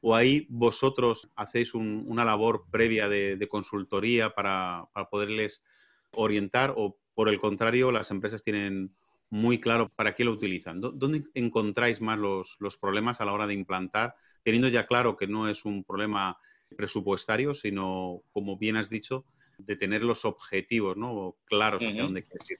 [0.00, 5.62] ¿O ahí vosotros hacéis una labor previa de, consultoría para, para poderles
[6.10, 8.94] orientar o por el contrario, las empresas tienen
[9.30, 10.80] muy claro para qué lo utilizan.
[10.80, 15.48] ¿Dónde encontráis más los, problemas a la hora de implantar, teniendo ya claro que no
[15.48, 16.38] es un problema
[16.76, 19.24] presupuestario, sino, como bien has dicho,
[19.58, 21.36] de tener los objetivos ¿no?
[21.44, 22.58] claros hacia dónde quieres ir?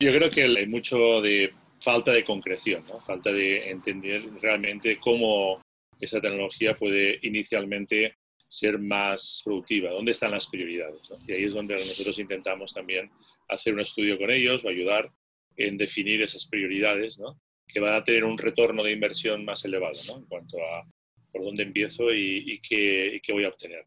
[0.00, 3.00] Yo creo que hay mucho de falta de concreción, ¿no?
[3.00, 5.60] falta de entender realmente cómo
[6.00, 8.16] esa tecnología puede inicialmente
[8.48, 11.00] ser más productiva, dónde están las prioridades.
[11.26, 13.10] Y ahí es donde nosotros intentamos también
[13.52, 15.10] hacer un estudio con ellos o ayudar
[15.56, 17.18] en definir esas prioridades
[17.66, 20.86] que van a tener un retorno de inversión más elevado en cuanto a
[21.32, 23.84] por dónde empiezo y, qué, voy a obtener.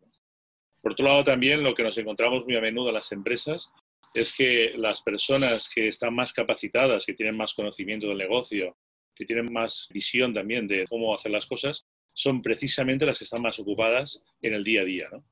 [0.82, 3.72] Por otro lado, también lo que nos encontramos muy a menudo en las empresas
[4.14, 8.78] es que las personas que están más capacitadas, que tienen más conocimiento del negocio,
[9.14, 13.42] que tienen más visión también de cómo hacer las cosas, son precisamente las que están
[13.42, 15.10] más ocupadas en el día a día.
[15.12, 15.24] ¿no?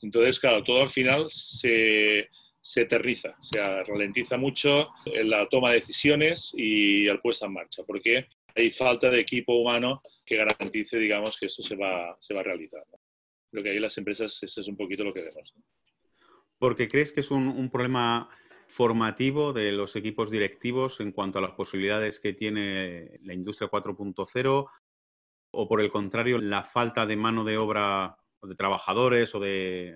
[0.00, 2.28] Entonces, claro, todo al final se,
[2.60, 7.82] se eterniza, se ralentiza mucho en la toma de decisiones y al puesta en marcha,
[7.86, 12.40] porque hay falta de equipo humano que garantice, digamos, que esto se va, se va
[12.40, 12.82] a realizar.
[12.90, 12.98] ¿no?
[13.50, 15.54] Creo que ahí las empresas, eso es un poquito lo que vemos.
[16.58, 18.28] Porque crees que es un, un problema
[18.66, 24.66] formativo de los equipos directivos en cuanto a las posibilidades que tiene la industria 4.0
[25.52, 29.94] o por el contrario, la falta de mano de obra de trabajadores o, de,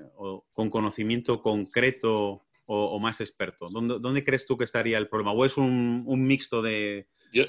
[0.52, 3.68] con conocimiento concreto o, más experto?
[3.70, 5.32] ¿Dónde, crees tú que estaría el problema?
[5.32, 7.46] ¿O es un, mixto de, sí,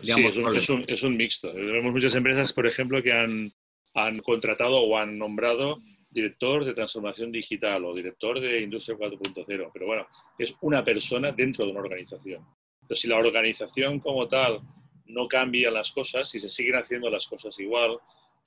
[0.88, 1.54] es un, mixto.
[1.54, 3.54] Vemos muchas empresas, por ejemplo, que han,
[3.94, 5.78] han contratado o han nombrado
[6.10, 10.08] director de transformación digital o director de industria 4.0, pero bueno,
[10.40, 12.46] es una persona dentro de una organización.
[12.88, 14.62] Pero si la organización como tal
[15.08, 17.98] no cambian las cosas, si se siguen haciendo las cosas igual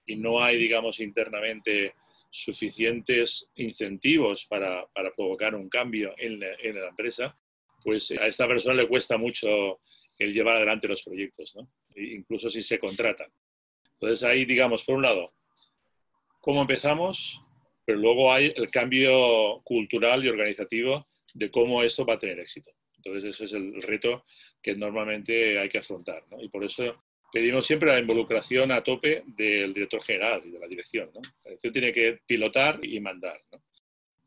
[0.07, 1.95] y no hay, digamos, internamente
[2.31, 4.87] suficientes incentivos para,
[5.17, 7.39] provocar un cambio en la, empresa,
[7.83, 9.81] pues a esta persona le cuesta mucho
[10.19, 11.71] el llevar adelante los proyectos, ¿no?
[11.95, 13.31] E incluso si se contratan.
[13.95, 15.33] Entonces ahí, digamos, por un lado,
[16.41, 17.41] cómo empezamos,
[17.85, 22.71] pero luego hay el cambio cultural y organizativo de cómo esto va a tener éxito.
[22.97, 24.25] Entonces ese es el reto
[24.61, 26.25] que normalmente hay que afrontar.
[26.31, 26.43] ¿no?
[26.43, 30.67] Y por eso pedimos siempre la involucración a tope del director general y de la
[30.67, 31.11] dirección.
[31.15, 31.21] ¿no?
[31.45, 33.41] La dirección tiene que pilotar y mandar.
[33.53, 33.61] ¿no?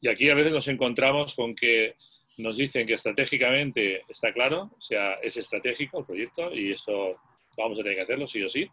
[0.02, 1.96] Y aquí a veces nos encontramos con que
[2.38, 7.18] nos dicen que estratégicamente está claro, o sea, es estratégico el proyecto y esto
[7.58, 8.68] vamos a tener que hacerlo sí o sí,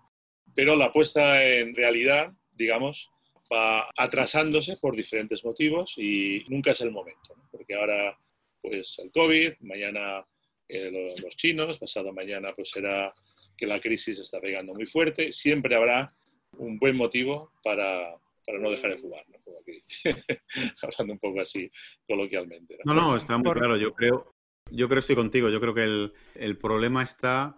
[0.54, 3.10] pero la puesta en realidad, digamos,
[3.52, 7.48] va atrasándose por diferentes motivos y nunca es el momento, ¿no?
[7.50, 8.16] porque ahora
[8.60, 10.24] pues el COVID, mañana
[10.68, 13.12] eh, los chinos, pasado mañana pues será
[13.58, 16.14] que la crisis está pegando muy fuerte, siempre habrá
[16.52, 18.16] un buen motivo para,
[18.46, 19.38] para no dejar de fumar, ¿no?
[19.44, 19.78] Como aquí,
[20.82, 21.70] hablando un poco así
[22.06, 22.78] coloquialmente.
[22.84, 22.94] ¿no?
[22.94, 23.76] no, no, está muy claro.
[23.76, 24.32] Yo creo,
[24.70, 25.50] yo creo estoy contigo.
[25.50, 27.56] Yo creo que el, el, problema está,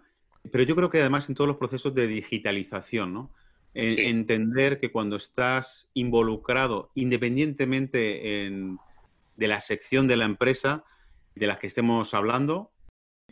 [0.51, 3.33] pero yo creo que además en todos los procesos de digitalización, ¿no?
[3.73, 4.01] En, sí.
[4.01, 8.77] Entender que cuando estás involucrado, independientemente en,
[9.37, 10.83] de la sección de la empresa
[11.35, 12.71] de la que estemos hablando,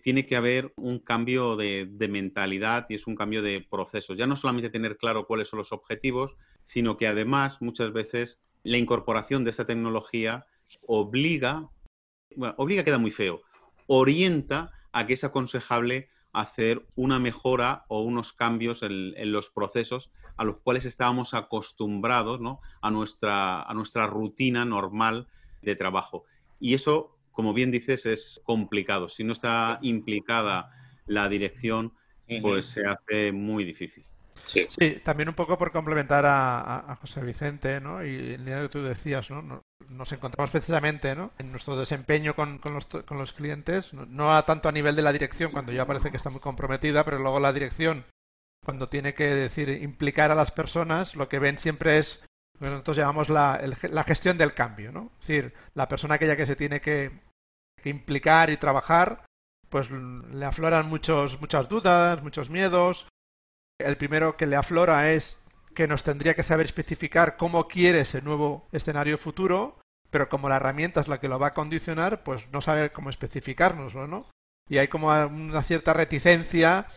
[0.01, 4.17] tiene que haber un cambio de, mentalidad y es un cambio de procesos.
[4.17, 8.77] Ya no solamente tener claro cuáles son los objetivos, sino que además muchas veces la
[8.77, 10.45] incorporación de esta tecnología
[10.85, 11.69] obliga,
[12.57, 13.41] obliga queda muy feo,
[13.87, 20.11] orienta a que es aconsejable hacer una mejora o unos cambios en, en los procesos
[20.39, 22.61] a los cuales estábamos acostumbrados ¿no?
[22.81, 25.27] a, nuestra, a nuestra rutina normal
[25.61, 26.23] de trabajo.
[26.61, 29.07] Y eso como bien dices, es complicado.
[29.07, 30.73] Si no está implicada
[31.05, 31.93] la dirección,
[32.41, 34.03] pues se hace muy difícil.
[34.43, 34.67] Sí.
[34.67, 34.99] sí.
[35.05, 38.03] también un poco por complementar a, a José Vicente, ¿no?
[38.03, 39.61] Y en línea que tú decías, ¿no?
[39.87, 41.31] Nos encontramos precisamente, ¿no?
[41.37, 45.03] En nuestro desempeño con, con, los, con los, clientes, no, no tanto a nivel de
[45.03, 48.03] la dirección, cuando ya parece que está muy comprometida, pero luego la dirección,
[48.65, 52.21] cuando tiene que decir implicar a las personas, lo que ven siempre es
[52.59, 55.13] lo que nosotros llamamos la, el, la gestión del cambio, ¿no?
[55.21, 57.28] Es decir, la persona aquella que se tiene que
[57.85, 59.23] implicar y trabajar,
[59.69, 63.07] pues le afloran muchos, muchas dudas, muchos miedos.
[63.79, 65.39] El primero que le aflora es
[65.73, 70.57] que nos tendría que saber especificar cómo quiere ese nuevo escenario futuro, pero como la
[70.57, 74.25] herramienta es la que lo va a condicionar, pues no sabe cómo especificárnoslo, ¿no?
[74.67, 76.87] Y hay como una cierta reticencia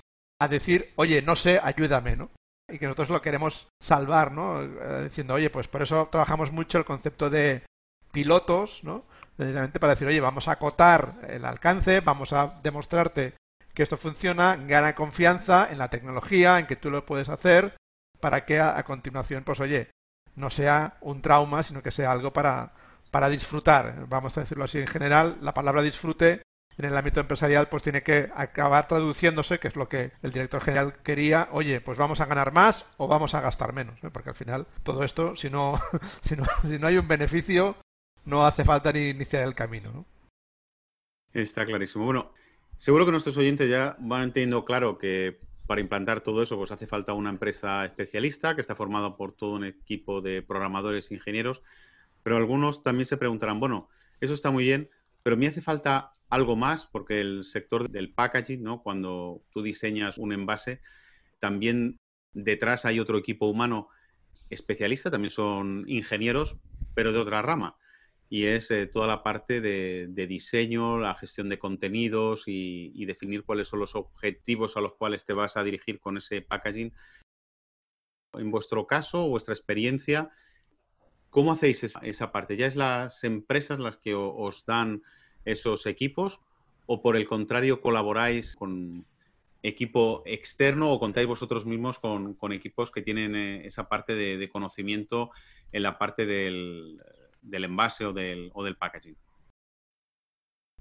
[0.40, 2.30] a decir, oye, no sé, ayúdame, ¿no?
[2.68, 4.66] Y que nosotros lo queremos salvar, ¿no?
[5.02, 7.64] Diciendo, oye, pues por eso trabajamos mucho el concepto de
[8.12, 9.04] pilotos, ¿no?
[9.36, 13.34] Para decir, oye, vamos a acotar el alcance, vamos a demostrarte
[13.74, 17.74] que esto funciona, gana confianza en la tecnología, en que tú lo puedes hacer,
[18.20, 19.90] para que a, continuación, pues oye,
[20.36, 22.72] no sea un trauma, sino que sea algo para,
[23.10, 24.06] para disfrutar.
[24.08, 26.42] Vamos a decirlo así en general, la palabra disfrute
[26.78, 30.62] en el ámbito empresarial pues tiene que acabar traduciéndose, que es lo que el director
[30.62, 34.34] general quería, oye, pues vamos a ganar más o vamos a gastar menos, porque al
[34.34, 35.78] final todo esto, si no,
[36.22, 37.76] si no, si no hay un beneficio,
[38.24, 40.06] no hace falta ni iniciar el camino, ¿no?
[41.32, 42.04] Está clarísimo.
[42.04, 42.32] Bueno,
[42.76, 46.86] seguro que nuestros oyentes ya van teniendo claro que para implantar todo eso pues hace
[46.86, 51.62] falta una empresa especialista que está formada por todo un equipo de programadores e ingenieros,
[52.22, 53.88] pero algunos también se preguntarán, bueno,
[54.20, 54.90] eso está muy bien,
[55.22, 58.82] pero me hace falta algo más porque el sector del packaging, ¿no?
[58.82, 60.80] Cuando tú diseñas un envase,
[61.40, 61.98] también
[62.32, 63.88] detrás hay otro equipo humano
[64.50, 66.56] especialista, también son ingenieros,
[66.94, 67.76] pero de otra rama
[68.32, 73.68] y es eh, toda la parte de, diseño, la gestión de contenidos y, definir cuáles
[73.68, 76.94] son los objetivos a los cuales te vas a dirigir con ese packaging.
[78.32, 80.30] En vuestro caso, vuestra experiencia,
[81.28, 82.56] ¿cómo hacéis esa, parte?
[82.56, 85.02] ¿Ya es las empresas las que os dan
[85.44, 86.40] esos equipos
[86.86, 89.04] o por el contrario colaboráis con
[89.62, 95.32] equipo externo o contáis vosotros mismos con, equipos que tienen eh, esa parte de conocimiento
[95.70, 96.98] en la parte del
[97.42, 99.16] del envase o del, o del packaging?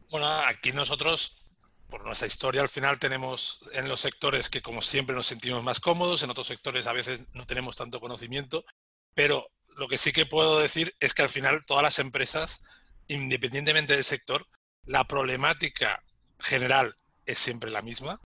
[0.10, 1.44] Bueno, aquí nosotros,
[1.90, 5.80] por nuestra historia, al final tenemos en los sectores que como siempre nos sentimos más
[5.80, 8.66] cómodos, en otros sectores a veces no tenemos tanto conocimiento,
[9.14, 12.62] pero lo que sí que puedo decir es que al final todas las empresas,
[13.08, 14.46] independientemente del sector,
[14.86, 16.04] la problemática
[16.40, 16.96] general
[17.26, 18.20] es siempre la misma.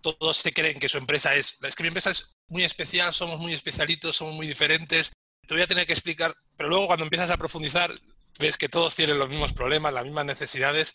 [0.00, 3.40] Todos se creen que su empresa es, es que mi empresa es muy especial, somos
[3.40, 5.12] muy especialitos, somos muy diferentes,
[5.44, 7.92] te voy a tener que explicar, pero luego cuando empiezas a profundizar,
[8.38, 10.94] ves que todos tienen los mismos problemas, las mismas necesidades,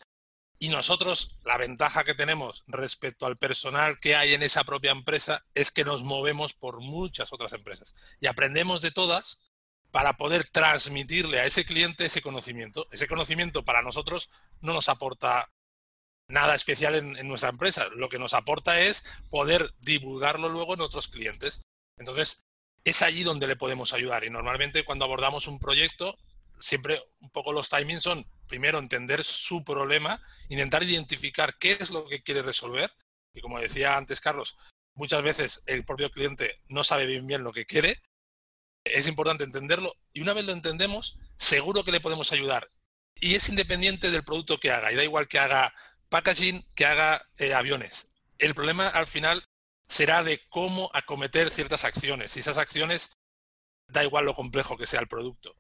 [0.62, 5.46] y nosotros, la ventaja que tenemos respecto al personal que hay en esa propia empresa
[5.56, 9.40] es que nos movemos por muchas otras empresas y aprendemos de todas
[9.92, 12.88] para poder transmitirle a ese cliente ese conocimiento.
[12.92, 14.30] Ese conocimiento para nosotros
[14.60, 15.50] no nos aporta
[16.28, 17.88] nada especial en, nuestra empresa.
[17.96, 21.62] Lo que nos aporta es poder divulgarlo luego en otros clientes.
[21.98, 22.46] Entonces,
[22.84, 24.24] es allí donde le podemos ayudar.
[24.24, 26.18] Y normalmente cuando abordamos un proyecto,
[26.60, 32.08] siempre un poco los timings son, primero, entender su problema, intentar identificar qué es lo
[32.08, 32.92] que quiere resolver.
[33.34, 34.58] Y como decía antes Carlos,
[34.94, 38.02] muchas veces el propio cliente no sabe bien bien lo que quiere.
[38.84, 42.70] Es importante entenderlo y una vez lo entendemos, seguro que le podemos ayudar.
[43.16, 44.92] Y es independiente del producto que haga.
[44.92, 45.74] Y da igual que haga
[46.10, 48.12] packaging, que haga eh, aviones.
[48.38, 49.44] El problema al final
[49.90, 52.38] será de cómo acometer ciertas acciones.
[52.38, 53.18] Y esas acciones
[53.88, 55.56] da igual lo complejo que sea el producto.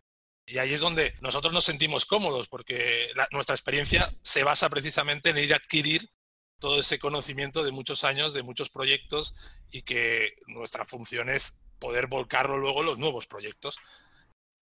[0.45, 5.38] Y ahí es donde nosotros nos sentimos cómodos, porque nuestra experiencia se basa precisamente en
[5.39, 6.09] ir a adquirir
[6.59, 9.36] todo ese conocimiento de muchos años, de muchos proyectos,
[9.71, 13.77] y que nuestra función es poder volcarlo luego en los nuevos proyectos.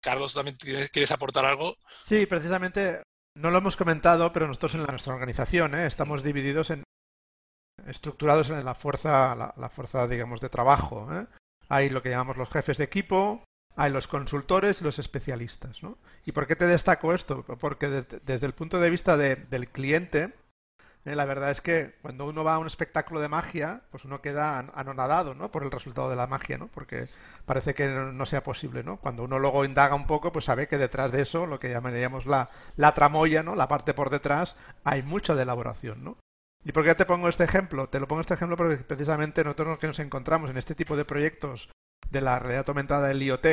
[0.02, 1.78] Carlos, ¿también quieres aportar algo?
[2.04, 3.02] Sí, precisamente,
[3.36, 5.88] no lo hemos comentado, pero nosotros en nuestra organización ¿eh?
[5.88, 6.84] estamos divididos en
[7.88, 11.08] estructurados en la fuerza, la, fuerza, digamos, de trabajo.
[11.12, 11.26] ¿eh?
[11.70, 13.44] Hay lo que llamamos los jefes de equipo,
[13.76, 15.84] hay los consultores y los especialistas.
[15.84, 15.98] ¿no?
[16.26, 17.44] ¿Y por qué te destaco esto?
[17.44, 20.34] Porque desde, el punto de vista del cliente,
[21.06, 24.22] eh, la verdad es que cuando uno va a un espectáculo de magia, pues uno
[24.22, 25.52] queda anonadado ¿no?
[25.52, 26.68] por el resultado de la magia, ¿no?
[26.68, 27.08] porque
[27.46, 28.84] parece que no, sea posible.
[28.84, 28.98] ¿no?
[28.98, 32.26] Cuando uno luego indaga un poco, pues sabe que detrás de eso, lo que llamaríamos
[32.26, 33.56] la, la tramoya, ¿no?
[33.56, 36.04] la parte por detrás, hay mucha de elaboración.
[36.04, 36.18] ¿no?
[36.64, 37.88] ¿Y por qué te pongo este ejemplo?
[37.88, 41.06] Te lo pongo este ejemplo porque precisamente nosotros que nos encontramos en este tipo de
[41.06, 41.70] proyectos
[42.10, 43.46] de la realidad aumentada del IoT,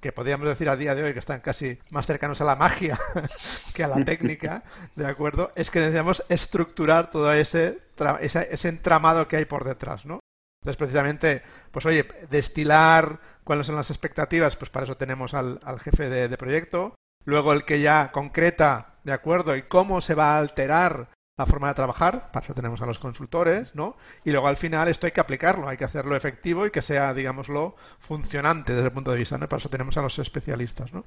[0.00, 2.98] que podríamos decir a día de hoy que están casi más cercanos a la magia
[3.74, 4.62] que a la técnica,
[4.96, 5.50] ¿de acuerdo?
[5.56, 7.80] Es que necesitamos estructurar todo ese,
[8.20, 10.20] ese, entramado que hay por detrás, ¿no?
[10.60, 16.08] Entonces, precisamente, pues oye, destilar cuáles son las expectativas, pues para eso tenemos al, jefe
[16.08, 16.94] de, de, proyecto.
[17.24, 19.56] Luego el que ya concreta, ¿de acuerdo?
[19.56, 22.98] Y cómo se va a alterar la forma de trabajar, para eso tenemos a los
[22.98, 23.96] consultores, ¿no?
[24.24, 27.12] Y luego al final esto hay que aplicarlo, hay que hacerlo efectivo y que sea,
[27.12, 29.48] digámoslo, funcionante desde el punto de vista, ¿no?
[29.48, 31.04] Para eso tenemos a los especialistas, ¿no?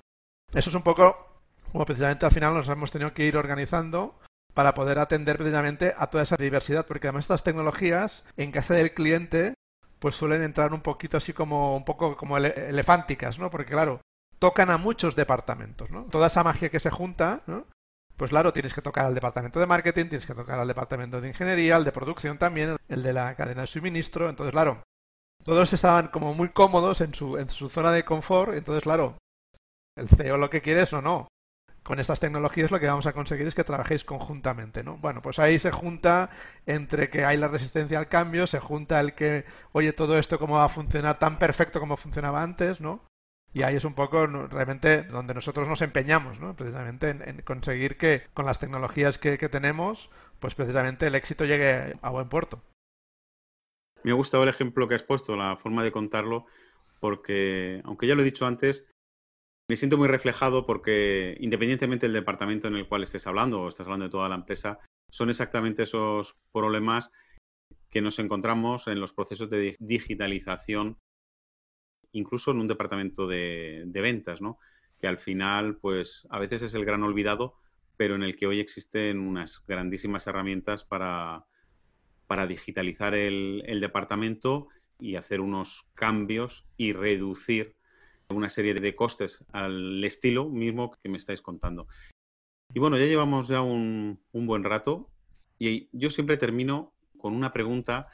[0.54, 1.38] Eso es un poco
[1.72, 4.20] como precisamente al final nos hemos tenido que ir organizando
[4.54, 8.94] para poder atender precisamente a toda esa diversidad, porque además estas tecnologías en casa del
[8.94, 9.54] cliente
[10.00, 13.50] pues suelen entrar un poquito así como un poco como elefánticas, ¿no?
[13.50, 14.02] Porque claro,
[14.40, 16.04] tocan a muchos departamentos, ¿no?
[16.06, 17.66] Toda esa magia que se junta, ¿no?
[18.18, 21.30] Pues claro, tienes que tocar al departamento de marketing, tienes que tocar al departamento de
[21.30, 24.28] ingeniería, al de producción también, el de la cadena de suministro.
[24.28, 24.82] Entonces, claro,
[25.44, 28.56] todos estaban como muy cómodos en su, en su zona de confort.
[28.56, 29.18] Entonces, claro,
[29.96, 31.28] el CEO lo que quiere es o no.
[31.84, 34.98] Con estas tecnologías lo que vamos a conseguir es que trabajéis conjuntamente, ¿no?
[34.98, 36.30] Bueno, pues ahí se junta
[36.66, 40.56] entre que hay la resistencia al cambio, se junta el que, oye, todo esto cómo
[40.56, 43.07] va a funcionar tan perfecto como funcionaba antes, ¿no?
[43.58, 46.56] Y ahí es un poco realmente donde nosotros nos empeñamos, ¿no?
[46.56, 52.12] precisamente en, conseguir que con las tecnologías que, tenemos, pues precisamente el éxito llegue a
[52.12, 52.62] buen puerto.
[54.04, 56.46] Me ha gustado el ejemplo que has puesto, la forma de contarlo,
[57.00, 58.86] porque, aunque ya lo he dicho antes,
[59.68, 63.88] me siento muy reflejado porque independientemente del departamento en el cual estés hablando o estás
[63.88, 64.78] hablando de toda la empresa,
[65.10, 67.10] son exactamente esos problemas
[67.90, 71.00] que nos encontramos en los procesos de digitalización
[72.18, 74.60] incluso en un departamento de, ventas, ¿no?
[75.00, 77.56] Que al final, pues a veces es el gran olvidado,
[77.96, 81.46] pero en el que hoy existen unas grandísimas herramientas para,
[82.28, 84.68] para digitalizar el, departamento
[85.00, 87.76] y hacer unos cambios y reducir
[88.30, 91.88] una serie de costes al estilo mismo que me estáis contando.
[92.74, 95.10] Y bueno, ya llevamos ya un, un buen rato
[95.60, 98.08] y yo siempre termino con una pregunta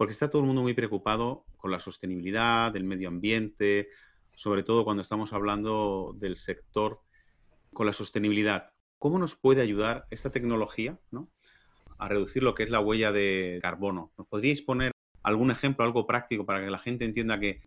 [0.00, 3.90] porque está todo el mundo muy preocupado con la sostenibilidad, del medio ambiente,
[4.34, 7.02] sobre todo cuando estamos hablando del sector
[7.74, 8.70] con la sostenibilidad.
[8.98, 10.98] ¿Cómo nos puede ayudar esta tecnología
[11.98, 14.10] a reducir lo que es la huella de carbono?
[14.16, 14.90] ¿Nos podríais poner
[15.22, 17.60] algún ejemplo, algo práctico para que la gente entienda que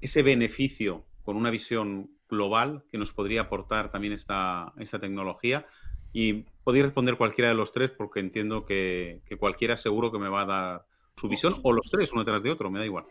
[0.00, 5.66] ese beneficio con una visión global que nos podría aportar también esta, esta tecnología?
[6.12, 10.28] Y podéis responder cualquiera de los tres porque entiendo que, que cualquiera seguro que me
[10.28, 10.89] va a dar
[11.20, 13.04] su visión o los tres uno tras de otro, me da igual.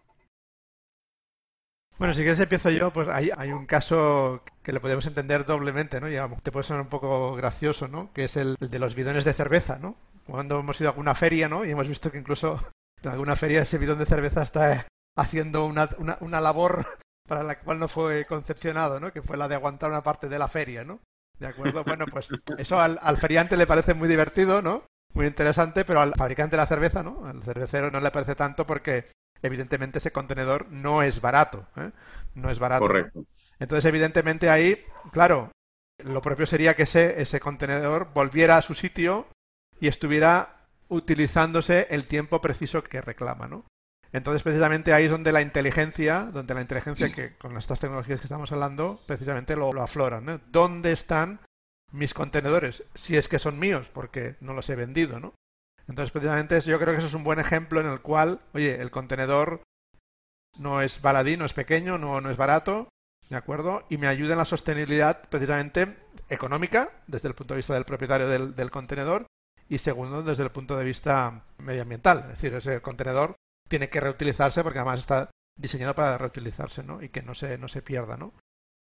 [1.99, 5.99] Bueno, si quieres empiezo yo, pues hay, hay un caso que lo podemos entender doblemente,
[5.99, 6.07] ¿no?
[6.41, 8.11] te puede sonar un poco gracioso, ¿no?
[8.13, 9.97] Que es el, de los bidones de cerveza, ¿no?
[10.25, 11.65] Cuando hemos ido a alguna feria, ¿no?
[11.65, 12.57] Y hemos visto que incluso
[13.03, 14.87] en alguna feria ese bidón de cerveza está
[15.17, 15.89] haciendo una,
[16.21, 16.85] una, labor
[17.27, 19.11] para la cual no fue concepcionado, ¿no?
[19.11, 21.01] Que fue la de aguantar una parte de la feria, ¿no?
[21.37, 21.83] ¿De acuerdo?
[21.83, 24.83] Bueno, pues eso al, al feriante le parece muy divertido, ¿no?
[25.13, 27.25] Muy interesante, pero al fabricante de la cerveza, ¿no?
[27.25, 29.05] Al cervecero no le parece tanto porque
[29.41, 31.91] evidentemente ese contenedor no es barato, ¿eh?
[32.35, 32.85] No es barato.
[32.85, 33.25] Correcto.
[33.59, 35.51] Entonces, evidentemente ahí, claro,
[35.97, 39.27] lo propio sería que ese, ese contenedor volviera a su sitio
[39.79, 43.65] y estuviera utilizándose el tiempo preciso que reclama, ¿no?
[44.11, 48.25] Entonces, precisamente ahí es donde la inteligencia, donde la inteligencia que con estas tecnologías que
[48.25, 50.39] estamos hablando, precisamente lo, lo afloran, ¿no?
[50.51, 51.39] ¿Dónde están
[51.91, 55.33] mis contenedores, si es que son míos, porque no los he vendido, ¿no?
[55.87, 58.91] Entonces, precisamente yo creo que eso es un buen ejemplo en el cual, oye, el
[58.91, 59.63] contenedor
[60.59, 62.89] no es baladí, no es pequeño, no, no es barato,
[63.29, 63.85] ¿de acuerdo?
[63.89, 65.97] Y me ayuda en la sostenibilidad precisamente
[66.29, 69.25] económica, desde el punto de vista del propietario del, del contenedor,
[69.67, 72.19] y segundo, desde el punto de vista medioambiental.
[72.19, 73.35] Es decir, ese contenedor
[73.67, 77.01] tiene que reutilizarse porque además está diseñado para reutilizarse, ¿no?
[77.01, 78.33] Y que no se, no se pierda, ¿no?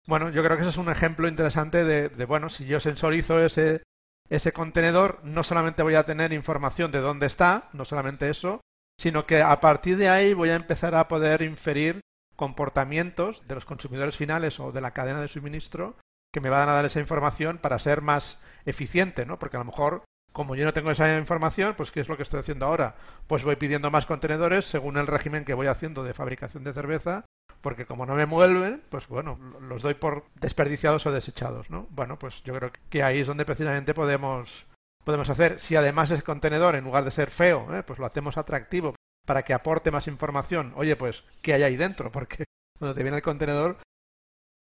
[0.07, 3.45] Bueno, yo creo que ese es un ejemplo interesante de, de, bueno, si yo sensorizo
[3.45, 3.83] ese,
[4.29, 8.61] ese contenedor, no solamente voy a tener información de dónde está, no solamente eso,
[8.99, 12.01] sino que a partir de ahí voy a empezar a poder inferir
[12.37, 15.97] comportamientos de los consumidores finales o de la cadena de suministro
[16.33, 19.39] que me van a dar esa información para ser más eficiente, ¿no?
[19.39, 22.23] Porque a lo mejor, como yo no tengo esa información, pues ¿qué es lo que
[22.23, 22.97] estoy haciendo ahora?
[23.27, 27.25] Pues voy pidiendo más contenedores según el régimen que voy haciendo de fabricación de cerveza,
[27.61, 31.87] porque como no me mueven, pues bueno, los doy por desperdiciados o desechados, ¿no?
[31.91, 34.67] Bueno, pues yo creo que ahí es donde precisamente podemos
[35.05, 35.59] podemos hacer.
[35.59, 37.83] Si además ese contenedor, en lugar de ser feo, ¿eh?
[37.83, 38.95] pues lo hacemos atractivo
[39.27, 42.11] para que aporte más información, oye, pues, ¿qué hay ahí dentro?
[42.13, 42.45] Porque
[42.79, 43.79] cuando te viene el contenedor,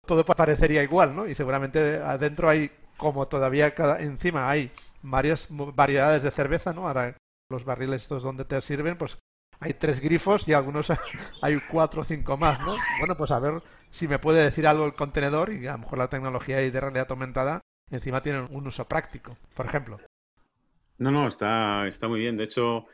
[0.05, 1.27] todo parecería igual, ¿no?
[1.27, 4.71] Y seguramente adentro hay, como todavía cada, encima hay
[5.01, 6.87] varias variedades de cerveza, ¿no?
[6.87, 7.17] Ahora
[7.49, 9.19] los barriles estos donde te sirven, pues
[9.59, 10.91] hay tres grifos y algunos
[11.41, 12.75] hay cuatro o cinco más, ¿no?
[12.99, 15.97] Bueno, pues a ver si me puede decir algo el contenedor y a lo mejor
[15.99, 19.99] la tecnología de realidad aumentada encima tiene un uso práctico, por ejemplo.
[20.97, 22.37] No, no, está, está muy bien.
[22.37, 22.85] De hecho,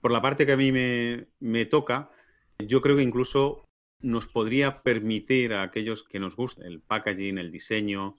[0.00, 2.10] por la parte que a mí me, me toca,
[2.58, 3.64] yo creo que incluso
[4.00, 8.16] nos podría permitir a aquellos que nos gusta el packaging, el diseño,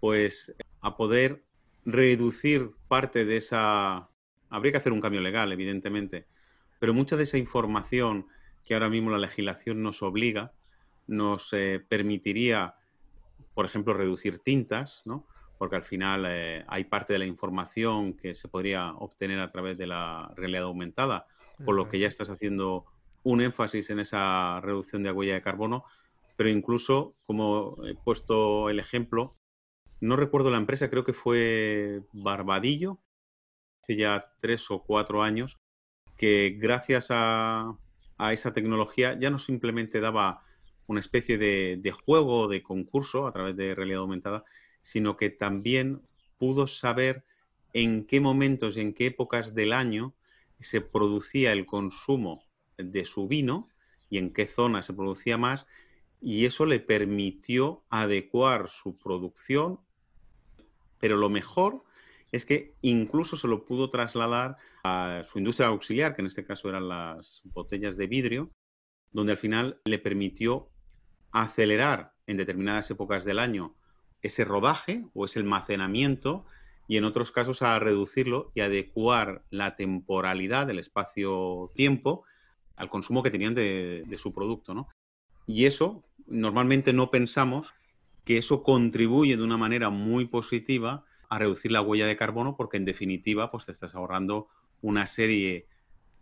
[0.00, 1.42] pues a poder
[1.84, 4.08] reducir parte de esa...
[4.50, 6.26] Habría que hacer un cambio legal, evidentemente,
[6.78, 8.26] pero mucha de esa información
[8.64, 10.52] que ahora mismo la legislación nos obliga,
[11.06, 12.74] nos eh, permitiría,
[13.54, 15.26] por ejemplo, reducir tintas, ¿no?
[15.58, 19.76] porque al final eh, hay parte de la información que se podría obtener a través
[19.76, 21.26] de la realidad aumentada,
[21.64, 22.86] por lo que ya estás haciendo
[23.24, 25.84] un énfasis en esa reducción de huella de carbono,
[26.36, 29.34] pero incluso, como he puesto el ejemplo,
[30.00, 32.98] no recuerdo la empresa, creo que fue Barbadillo,
[33.82, 35.58] hace ya tres o cuatro años,
[36.16, 37.76] que gracias a,
[38.32, 40.42] esa tecnología ya no simplemente daba
[40.86, 44.44] una especie de, de juego, de concurso a través de realidad aumentada,
[44.82, 46.02] sino que también
[46.38, 47.24] pudo saber
[47.72, 50.14] en qué momentos y en qué épocas del año
[50.60, 52.44] se producía el consumo
[52.76, 53.68] de su vino
[54.10, 55.66] y en qué zona se producía más,
[56.20, 59.80] y eso le permitió adecuar su producción,
[60.98, 61.84] pero lo mejor
[62.32, 66.68] es que incluso se lo pudo trasladar a su industria auxiliar, que en este caso
[66.68, 68.50] eran las botellas de vidrio,
[69.12, 70.68] donde al final le permitió
[71.32, 73.74] acelerar en determinadas épocas del año
[74.22, 76.44] ese rodaje o ese almacenamiento
[76.86, 82.24] y en otros casos a reducirlo y adecuar la temporalidad del espacio-tiempo
[82.76, 84.74] al consumo que tenían de, de, su producto.
[84.74, 84.88] ¿no?
[85.46, 87.74] Y eso, normalmente no pensamos
[88.28, 92.76] que eso contribuye de una manera muy positiva a reducir la huella de carbono porque
[92.76, 94.48] en definitiva pues te estás ahorrando
[94.82, 95.66] una serie,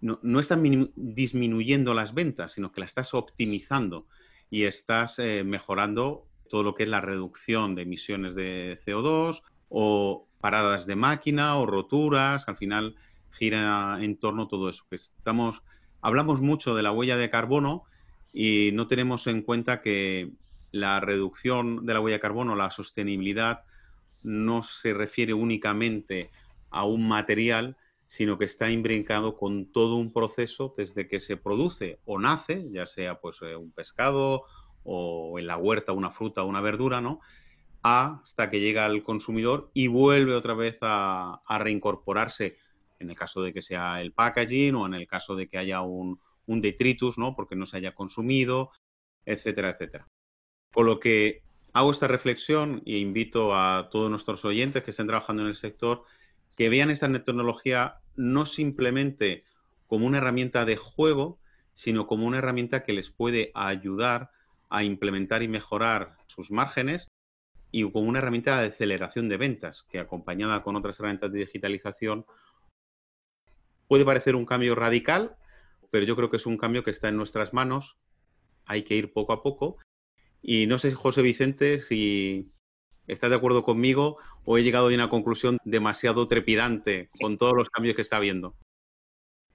[0.01, 4.07] no, no están disminuyendo las ventas, sino que la estás optimizando
[4.51, 10.29] y estás eh, mejorando todo lo que es la reducción de emisiones de CO2 o
[10.41, 12.95] paradas de máquina o roturas, al final
[13.33, 14.85] gira en torno a todo eso.
[14.93, 15.65] estamos,
[16.03, 17.83] hablamos mucho de la huella de carbono
[18.33, 20.31] y no tenemos en cuenta que
[20.73, 23.65] la reducción de la huella de carbono, la sostenibilidad,
[24.23, 26.31] no se refiere únicamente
[26.71, 27.77] a un material,
[28.09, 32.87] sino que está imbrincado con todo un proceso desde que se produce o nace, ya
[32.87, 34.45] sea pues eh, un pescado
[34.85, 37.21] o en la huerta una fruta o una verdura, ¿no?
[37.89, 42.57] hasta que llega al consumidor y vuelve otra vez a, reincorporarse
[42.99, 45.83] en el caso de que sea el packaging o en el caso de que haya
[45.83, 47.37] un, un detritus, ¿no?
[47.37, 48.73] Porque no se haya consumido,
[49.25, 50.09] etcétera, etcétera.
[50.77, 51.41] Con lo que
[51.73, 56.05] hago esta reflexión e invito a todos nuestros oyentes que estén trabajando en el sector
[56.55, 59.47] que vean esta tecnología no simplemente
[59.87, 61.41] como una herramienta de juego,
[61.73, 64.33] sino como una herramienta que les puede ayudar
[64.69, 67.09] a implementar y mejorar sus márgenes
[67.71, 72.27] y como una herramienta de aceleración de ventas que acompañada con otras herramientas de digitalización
[73.89, 75.39] puede parecer un cambio radical,
[75.91, 77.97] pero yo creo que es un cambio que está en nuestras manos,
[78.67, 79.79] hay que ir poco a poco.
[80.49, 82.53] Y no sé, José Vicente, si
[83.09, 87.69] estás de acuerdo conmigo o he llegado a una conclusión demasiado trepidante con todos los
[87.69, 88.55] cambios que está habiendo.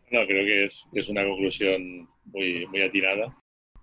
[0.09, 3.33] No, creo que es, es una conclusión muy, muy atinada.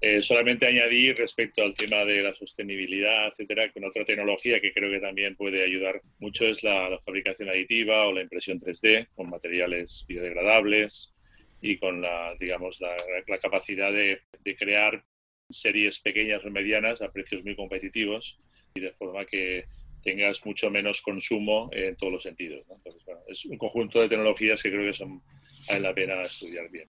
[0.02, 4.90] Eh, solamente añadir respecto al tema de la sostenibilidad, etcétera, con otra tecnología que creo
[4.90, 9.30] que también puede ayudar mucho es la, la fabricación aditiva o la impresión 3D con
[9.30, 11.14] materiales biodegradables
[11.60, 12.96] y con la, digamos, la,
[13.40, 14.20] capacidad de,
[14.56, 15.02] crear
[15.50, 18.38] series pequeñas o medianas a precios muy competitivos
[18.74, 19.66] y de forma que
[20.02, 22.64] tengas mucho menos consumo en todos los sentidos.
[22.70, 25.22] Entonces, bueno, es un conjunto de tecnologías que creo que son,
[25.68, 26.88] vale la pena estudiar bien.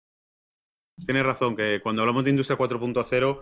[1.05, 3.41] Tienes razón, que cuando hablamos de industria 4.0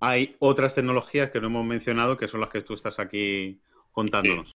[0.00, 3.60] hay otras tecnologías que no hemos mencionado que son las que tú estás aquí
[3.92, 4.52] contándonos.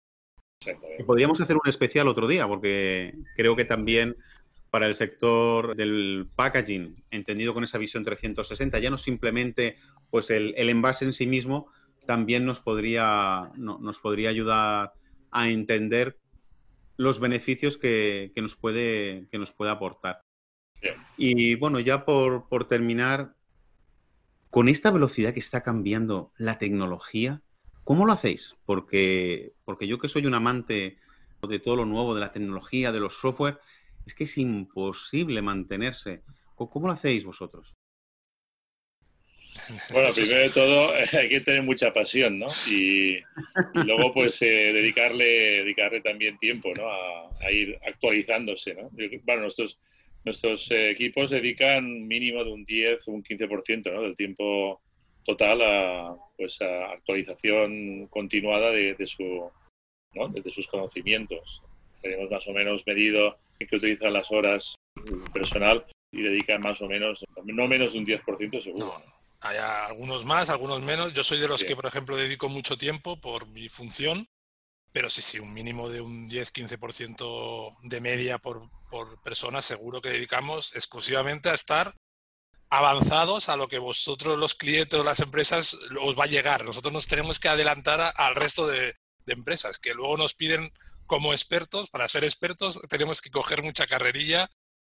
[1.05, 4.15] podríamos hacer un especial otro día, porque creo que también
[4.71, 9.77] para el sector del packaging, entendido con esa visión 360, ya no simplemente
[10.09, 11.71] pues el, envase en sí mismo,
[12.05, 14.93] también nos podría, nos podría ayudar
[15.31, 16.17] a entender
[16.95, 20.21] los beneficios que, nos, puede, que nos puede aportar.
[21.17, 23.35] Y bueno, ya por, por terminar,
[24.49, 27.41] con esta velocidad que está cambiando la tecnología,
[27.83, 28.55] ¿cómo lo hacéis?
[28.65, 30.97] Porque, porque yo que soy un amante
[31.47, 33.59] de todo lo nuevo, de la tecnología, de los software,
[34.05, 36.23] es que es imposible mantenerse.
[36.55, 37.75] ¿Cómo lo hacéis vosotros?
[39.91, 42.47] Bueno, primero de todo hay que tener mucha pasión, ¿no?
[42.69, 43.19] Y,
[43.73, 46.87] luego pues eh, dedicarle, dedicarle también tiempo, ¿no?
[46.89, 48.89] A, ir actualizándose, ¿no?
[49.23, 49.79] Bueno, nuestros,
[50.25, 54.01] nuestros eh, equipos dedican mínimo de un 10 o un 15% ¿no?
[54.01, 54.81] del tiempo
[55.23, 59.49] total a, pues, a actualización continuada de, de su,
[60.13, 60.27] ¿no?
[60.29, 61.61] de sus conocimientos.
[62.01, 64.75] Tenemos más o menos medido que utilizan las horas
[65.33, 69.01] personal y dedica más o menos, no menos de un 10% seguro.
[69.41, 71.13] Hay algunos más, algunos menos.
[71.13, 74.27] Yo soy de los que, por ejemplo, dedico mucho tiempo por mi función,
[74.91, 80.09] pero sí, sí, un mínimo de un 10-15% de media por, por persona seguro que
[80.09, 81.93] dedicamos exclusivamente a estar
[82.69, 86.65] avanzados a lo que vosotros, los clientes o las empresas, os va a llegar.
[86.65, 90.73] Nosotros nos tenemos que adelantar al resto de, de empresas que luego nos piden
[91.05, 94.49] como expertos, para ser expertos tenemos que coger mucha carrerilla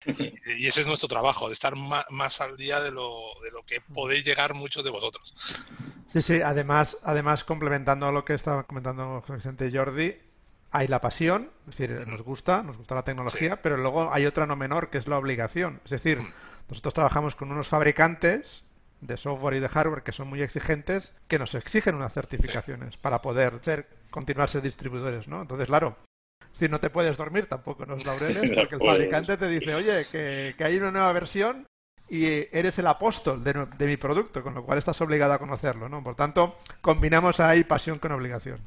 [0.06, 3.82] y, ese es nuestro trabajo, de estar más, al día de lo, de lo, que
[3.82, 5.34] podéis llegar muchos de vosotros.
[6.12, 10.16] Sí, sí, además, además complementando lo que estaba comentando Vicente Jordi,
[10.72, 14.46] hay la pasión, es decir, nos gusta, nos gusta la tecnología, pero luego hay otra
[14.46, 15.82] no menor que es la obligación.
[15.84, 16.20] Es decir,
[16.70, 18.66] nosotros trabajamos con unos fabricantes
[19.02, 23.22] de software y de hardware que son muy exigentes, que nos exigen unas certificaciones para
[23.22, 25.42] poder ser, continuar ser distribuidores, ¿no?
[25.42, 25.98] Entonces, claro,
[26.52, 30.56] si no te puedes dormir tampoco nos laureles, porque el fabricante te dice, oye, que,
[30.64, 31.66] hay una nueva versión
[32.10, 35.88] y eres el apóstol de, de, mi producto, con lo cual estás obligado a conocerlo,
[35.88, 36.04] ¿no?
[36.04, 38.60] Por tanto, combinamos ahí pasión con obligación.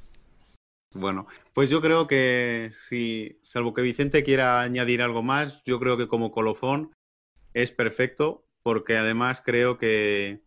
[0.95, 5.97] Bueno, pues yo creo que si, salvo que Vicente quiera añadir algo más, yo creo
[5.97, 6.93] que como colofón
[7.53, 10.41] es perfecto porque además creo que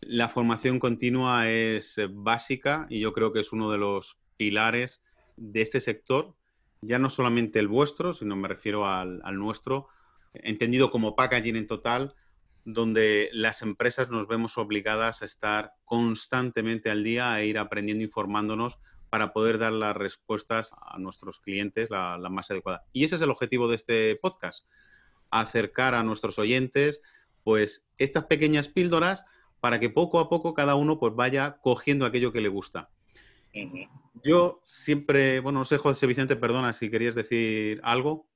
[0.00, 5.02] la formación continua es básica y yo creo que es uno de los pilares
[5.36, 6.36] de este sector,
[6.82, 9.88] ya no solamente el vuestro, sino me refiero al, nuestro,
[10.32, 12.14] entendido como packaging en total,
[12.64, 18.78] donde las empresas nos vemos obligadas a estar constantemente al día e ir aprendiendo, informándonos
[19.08, 22.84] para poder dar las respuestas a nuestros clientes la, la más adecuada.
[22.92, 24.66] Y ese es el objetivo de este podcast,
[25.30, 27.02] acercar a nuestros oyentes
[27.42, 29.24] pues estas pequeñas píldoras
[29.60, 32.90] para que poco a poco cada uno pues vaya cogiendo aquello que le gusta.
[34.22, 38.28] Yo siempre, bueno, no sé, José Vicente, perdona si querías decir algo.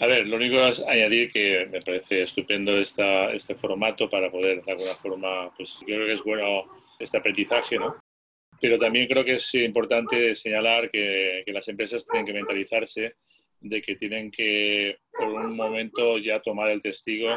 [0.00, 4.62] A ver, lo único es añadir que me parece estupendo esta, este formato para poder
[4.64, 6.64] de alguna forma, pues creo que es bueno
[6.98, 7.96] este aprendizaje, ¿no?
[8.60, 13.14] Pero también creo que es importante señalar que, que las empresas tienen que mentalizarse
[13.60, 17.28] de que tienen que por un momento ya tomar el testigo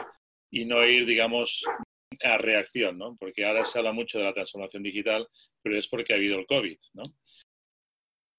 [0.50, 1.64] y no ir, digamos,
[2.24, 3.18] a reacción, ¿no?
[3.20, 5.28] Porque ahora se habla mucho de la transformación digital,
[5.62, 7.04] pero es porque ha habido el COVID, ¿no?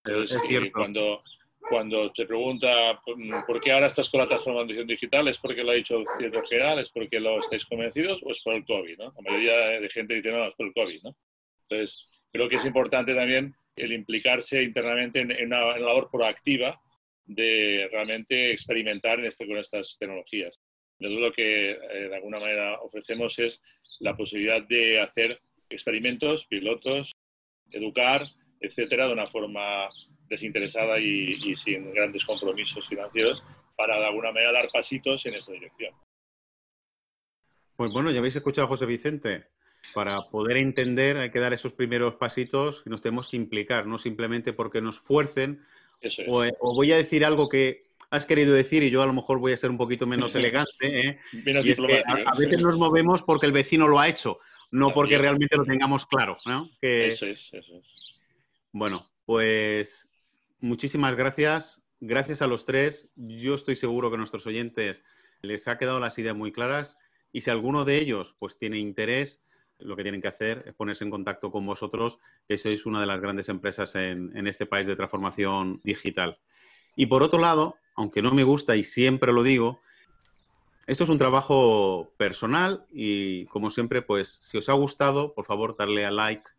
[0.05, 1.21] Entonces, eh, cuando,
[1.59, 3.01] cuando te pregunta
[3.47, 6.47] por qué ahora estás con la transformación digital, ¿es porque lo ha dicho el director
[6.47, 6.79] general?
[6.79, 8.99] ¿Es porque lo estáis convencidos o es por el COVID?
[8.99, 9.15] ¿no?
[9.17, 11.03] La mayoría de gente dice, no, es por el COVID.
[11.05, 11.17] ¿no?
[11.69, 16.81] Entonces, creo que es importante también el implicarse internamente en, una, labor proactiva
[17.25, 20.61] de realmente experimentar en este, con estas tecnologías.
[20.99, 23.63] Nosotros lo que eh, de alguna manera ofrecemos es
[24.01, 25.41] la posibilidad de hacer
[25.71, 27.13] experimentos, pilotos,
[27.71, 28.23] educar,
[28.65, 29.87] etcétera, de una forma
[30.29, 33.45] desinteresada y, sin grandes compromisos financieros
[33.77, 35.95] para de alguna manera dar pasitos en esa dirección.
[37.77, 39.47] Pues bueno, ya habéis escuchado a José Vicente.
[39.93, 43.99] Para poder entender hay que dar esos primeros pasitos y nos tenemos que implicar, no
[43.99, 45.63] simplemente porque nos fuercen.
[46.27, 49.53] o voy a decir algo que has querido decir y yo a lo mejor voy
[49.53, 51.09] a ser un poquito menos elegante.
[51.09, 51.19] ¿eh?
[51.33, 51.67] Menos.
[51.69, 54.39] A, a, veces nos movemos porque el vecino lo ha hecho,
[54.71, 56.37] no porque realmente lo tengamos claro.
[56.47, 56.71] ¿no?
[56.81, 58.14] Eso es, eso es.
[58.75, 60.09] Bueno, pues
[60.59, 61.81] muchísimas gracias.
[62.01, 63.09] Gracias a los tres.
[63.15, 65.05] Yo estoy seguro que nuestros oyentes
[65.43, 66.97] les ha quedado las ideas muy claras
[67.31, 69.41] y si alguno de ellos pues tiene interés,
[69.79, 72.19] lo que tienen que hacer es ponerse en contacto con vosotros,
[72.49, 76.41] que sois una de las grandes empresas en, en este país de transformación digital.
[76.97, 79.83] Y por otro lado, aunque no me gusta y siempre lo digo,
[80.89, 85.77] esto es un trabajo personal y como siempre, pues si os ha gustado, por favor,
[85.77, 86.51] darle a like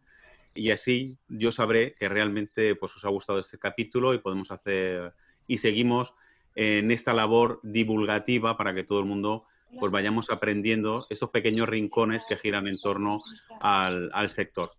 [0.56, 5.14] y así yo sabré que realmente pues, os ha gustado este capítulo y podemos hacer
[5.48, 6.14] y seguimos
[6.56, 9.46] en esta labor divulgativa para que todo el mundo
[9.80, 13.20] pues vayamos aprendiendo estos pequeños rincones que giran en torno
[13.60, 14.72] al, al sector.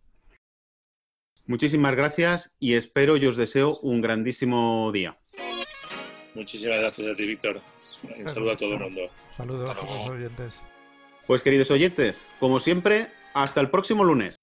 [1.46, 5.18] Muchísimas gracias y espero y os deseo un grandísimo día.
[6.34, 7.60] Muchísimas gracias a ti, Víctor.
[8.18, 9.02] Un saludo a todo el mundo.
[9.36, 10.64] Saludos a los oyentes.
[11.26, 14.35] Pues queridos oyentes, como siempre, hasta el próximo lunes.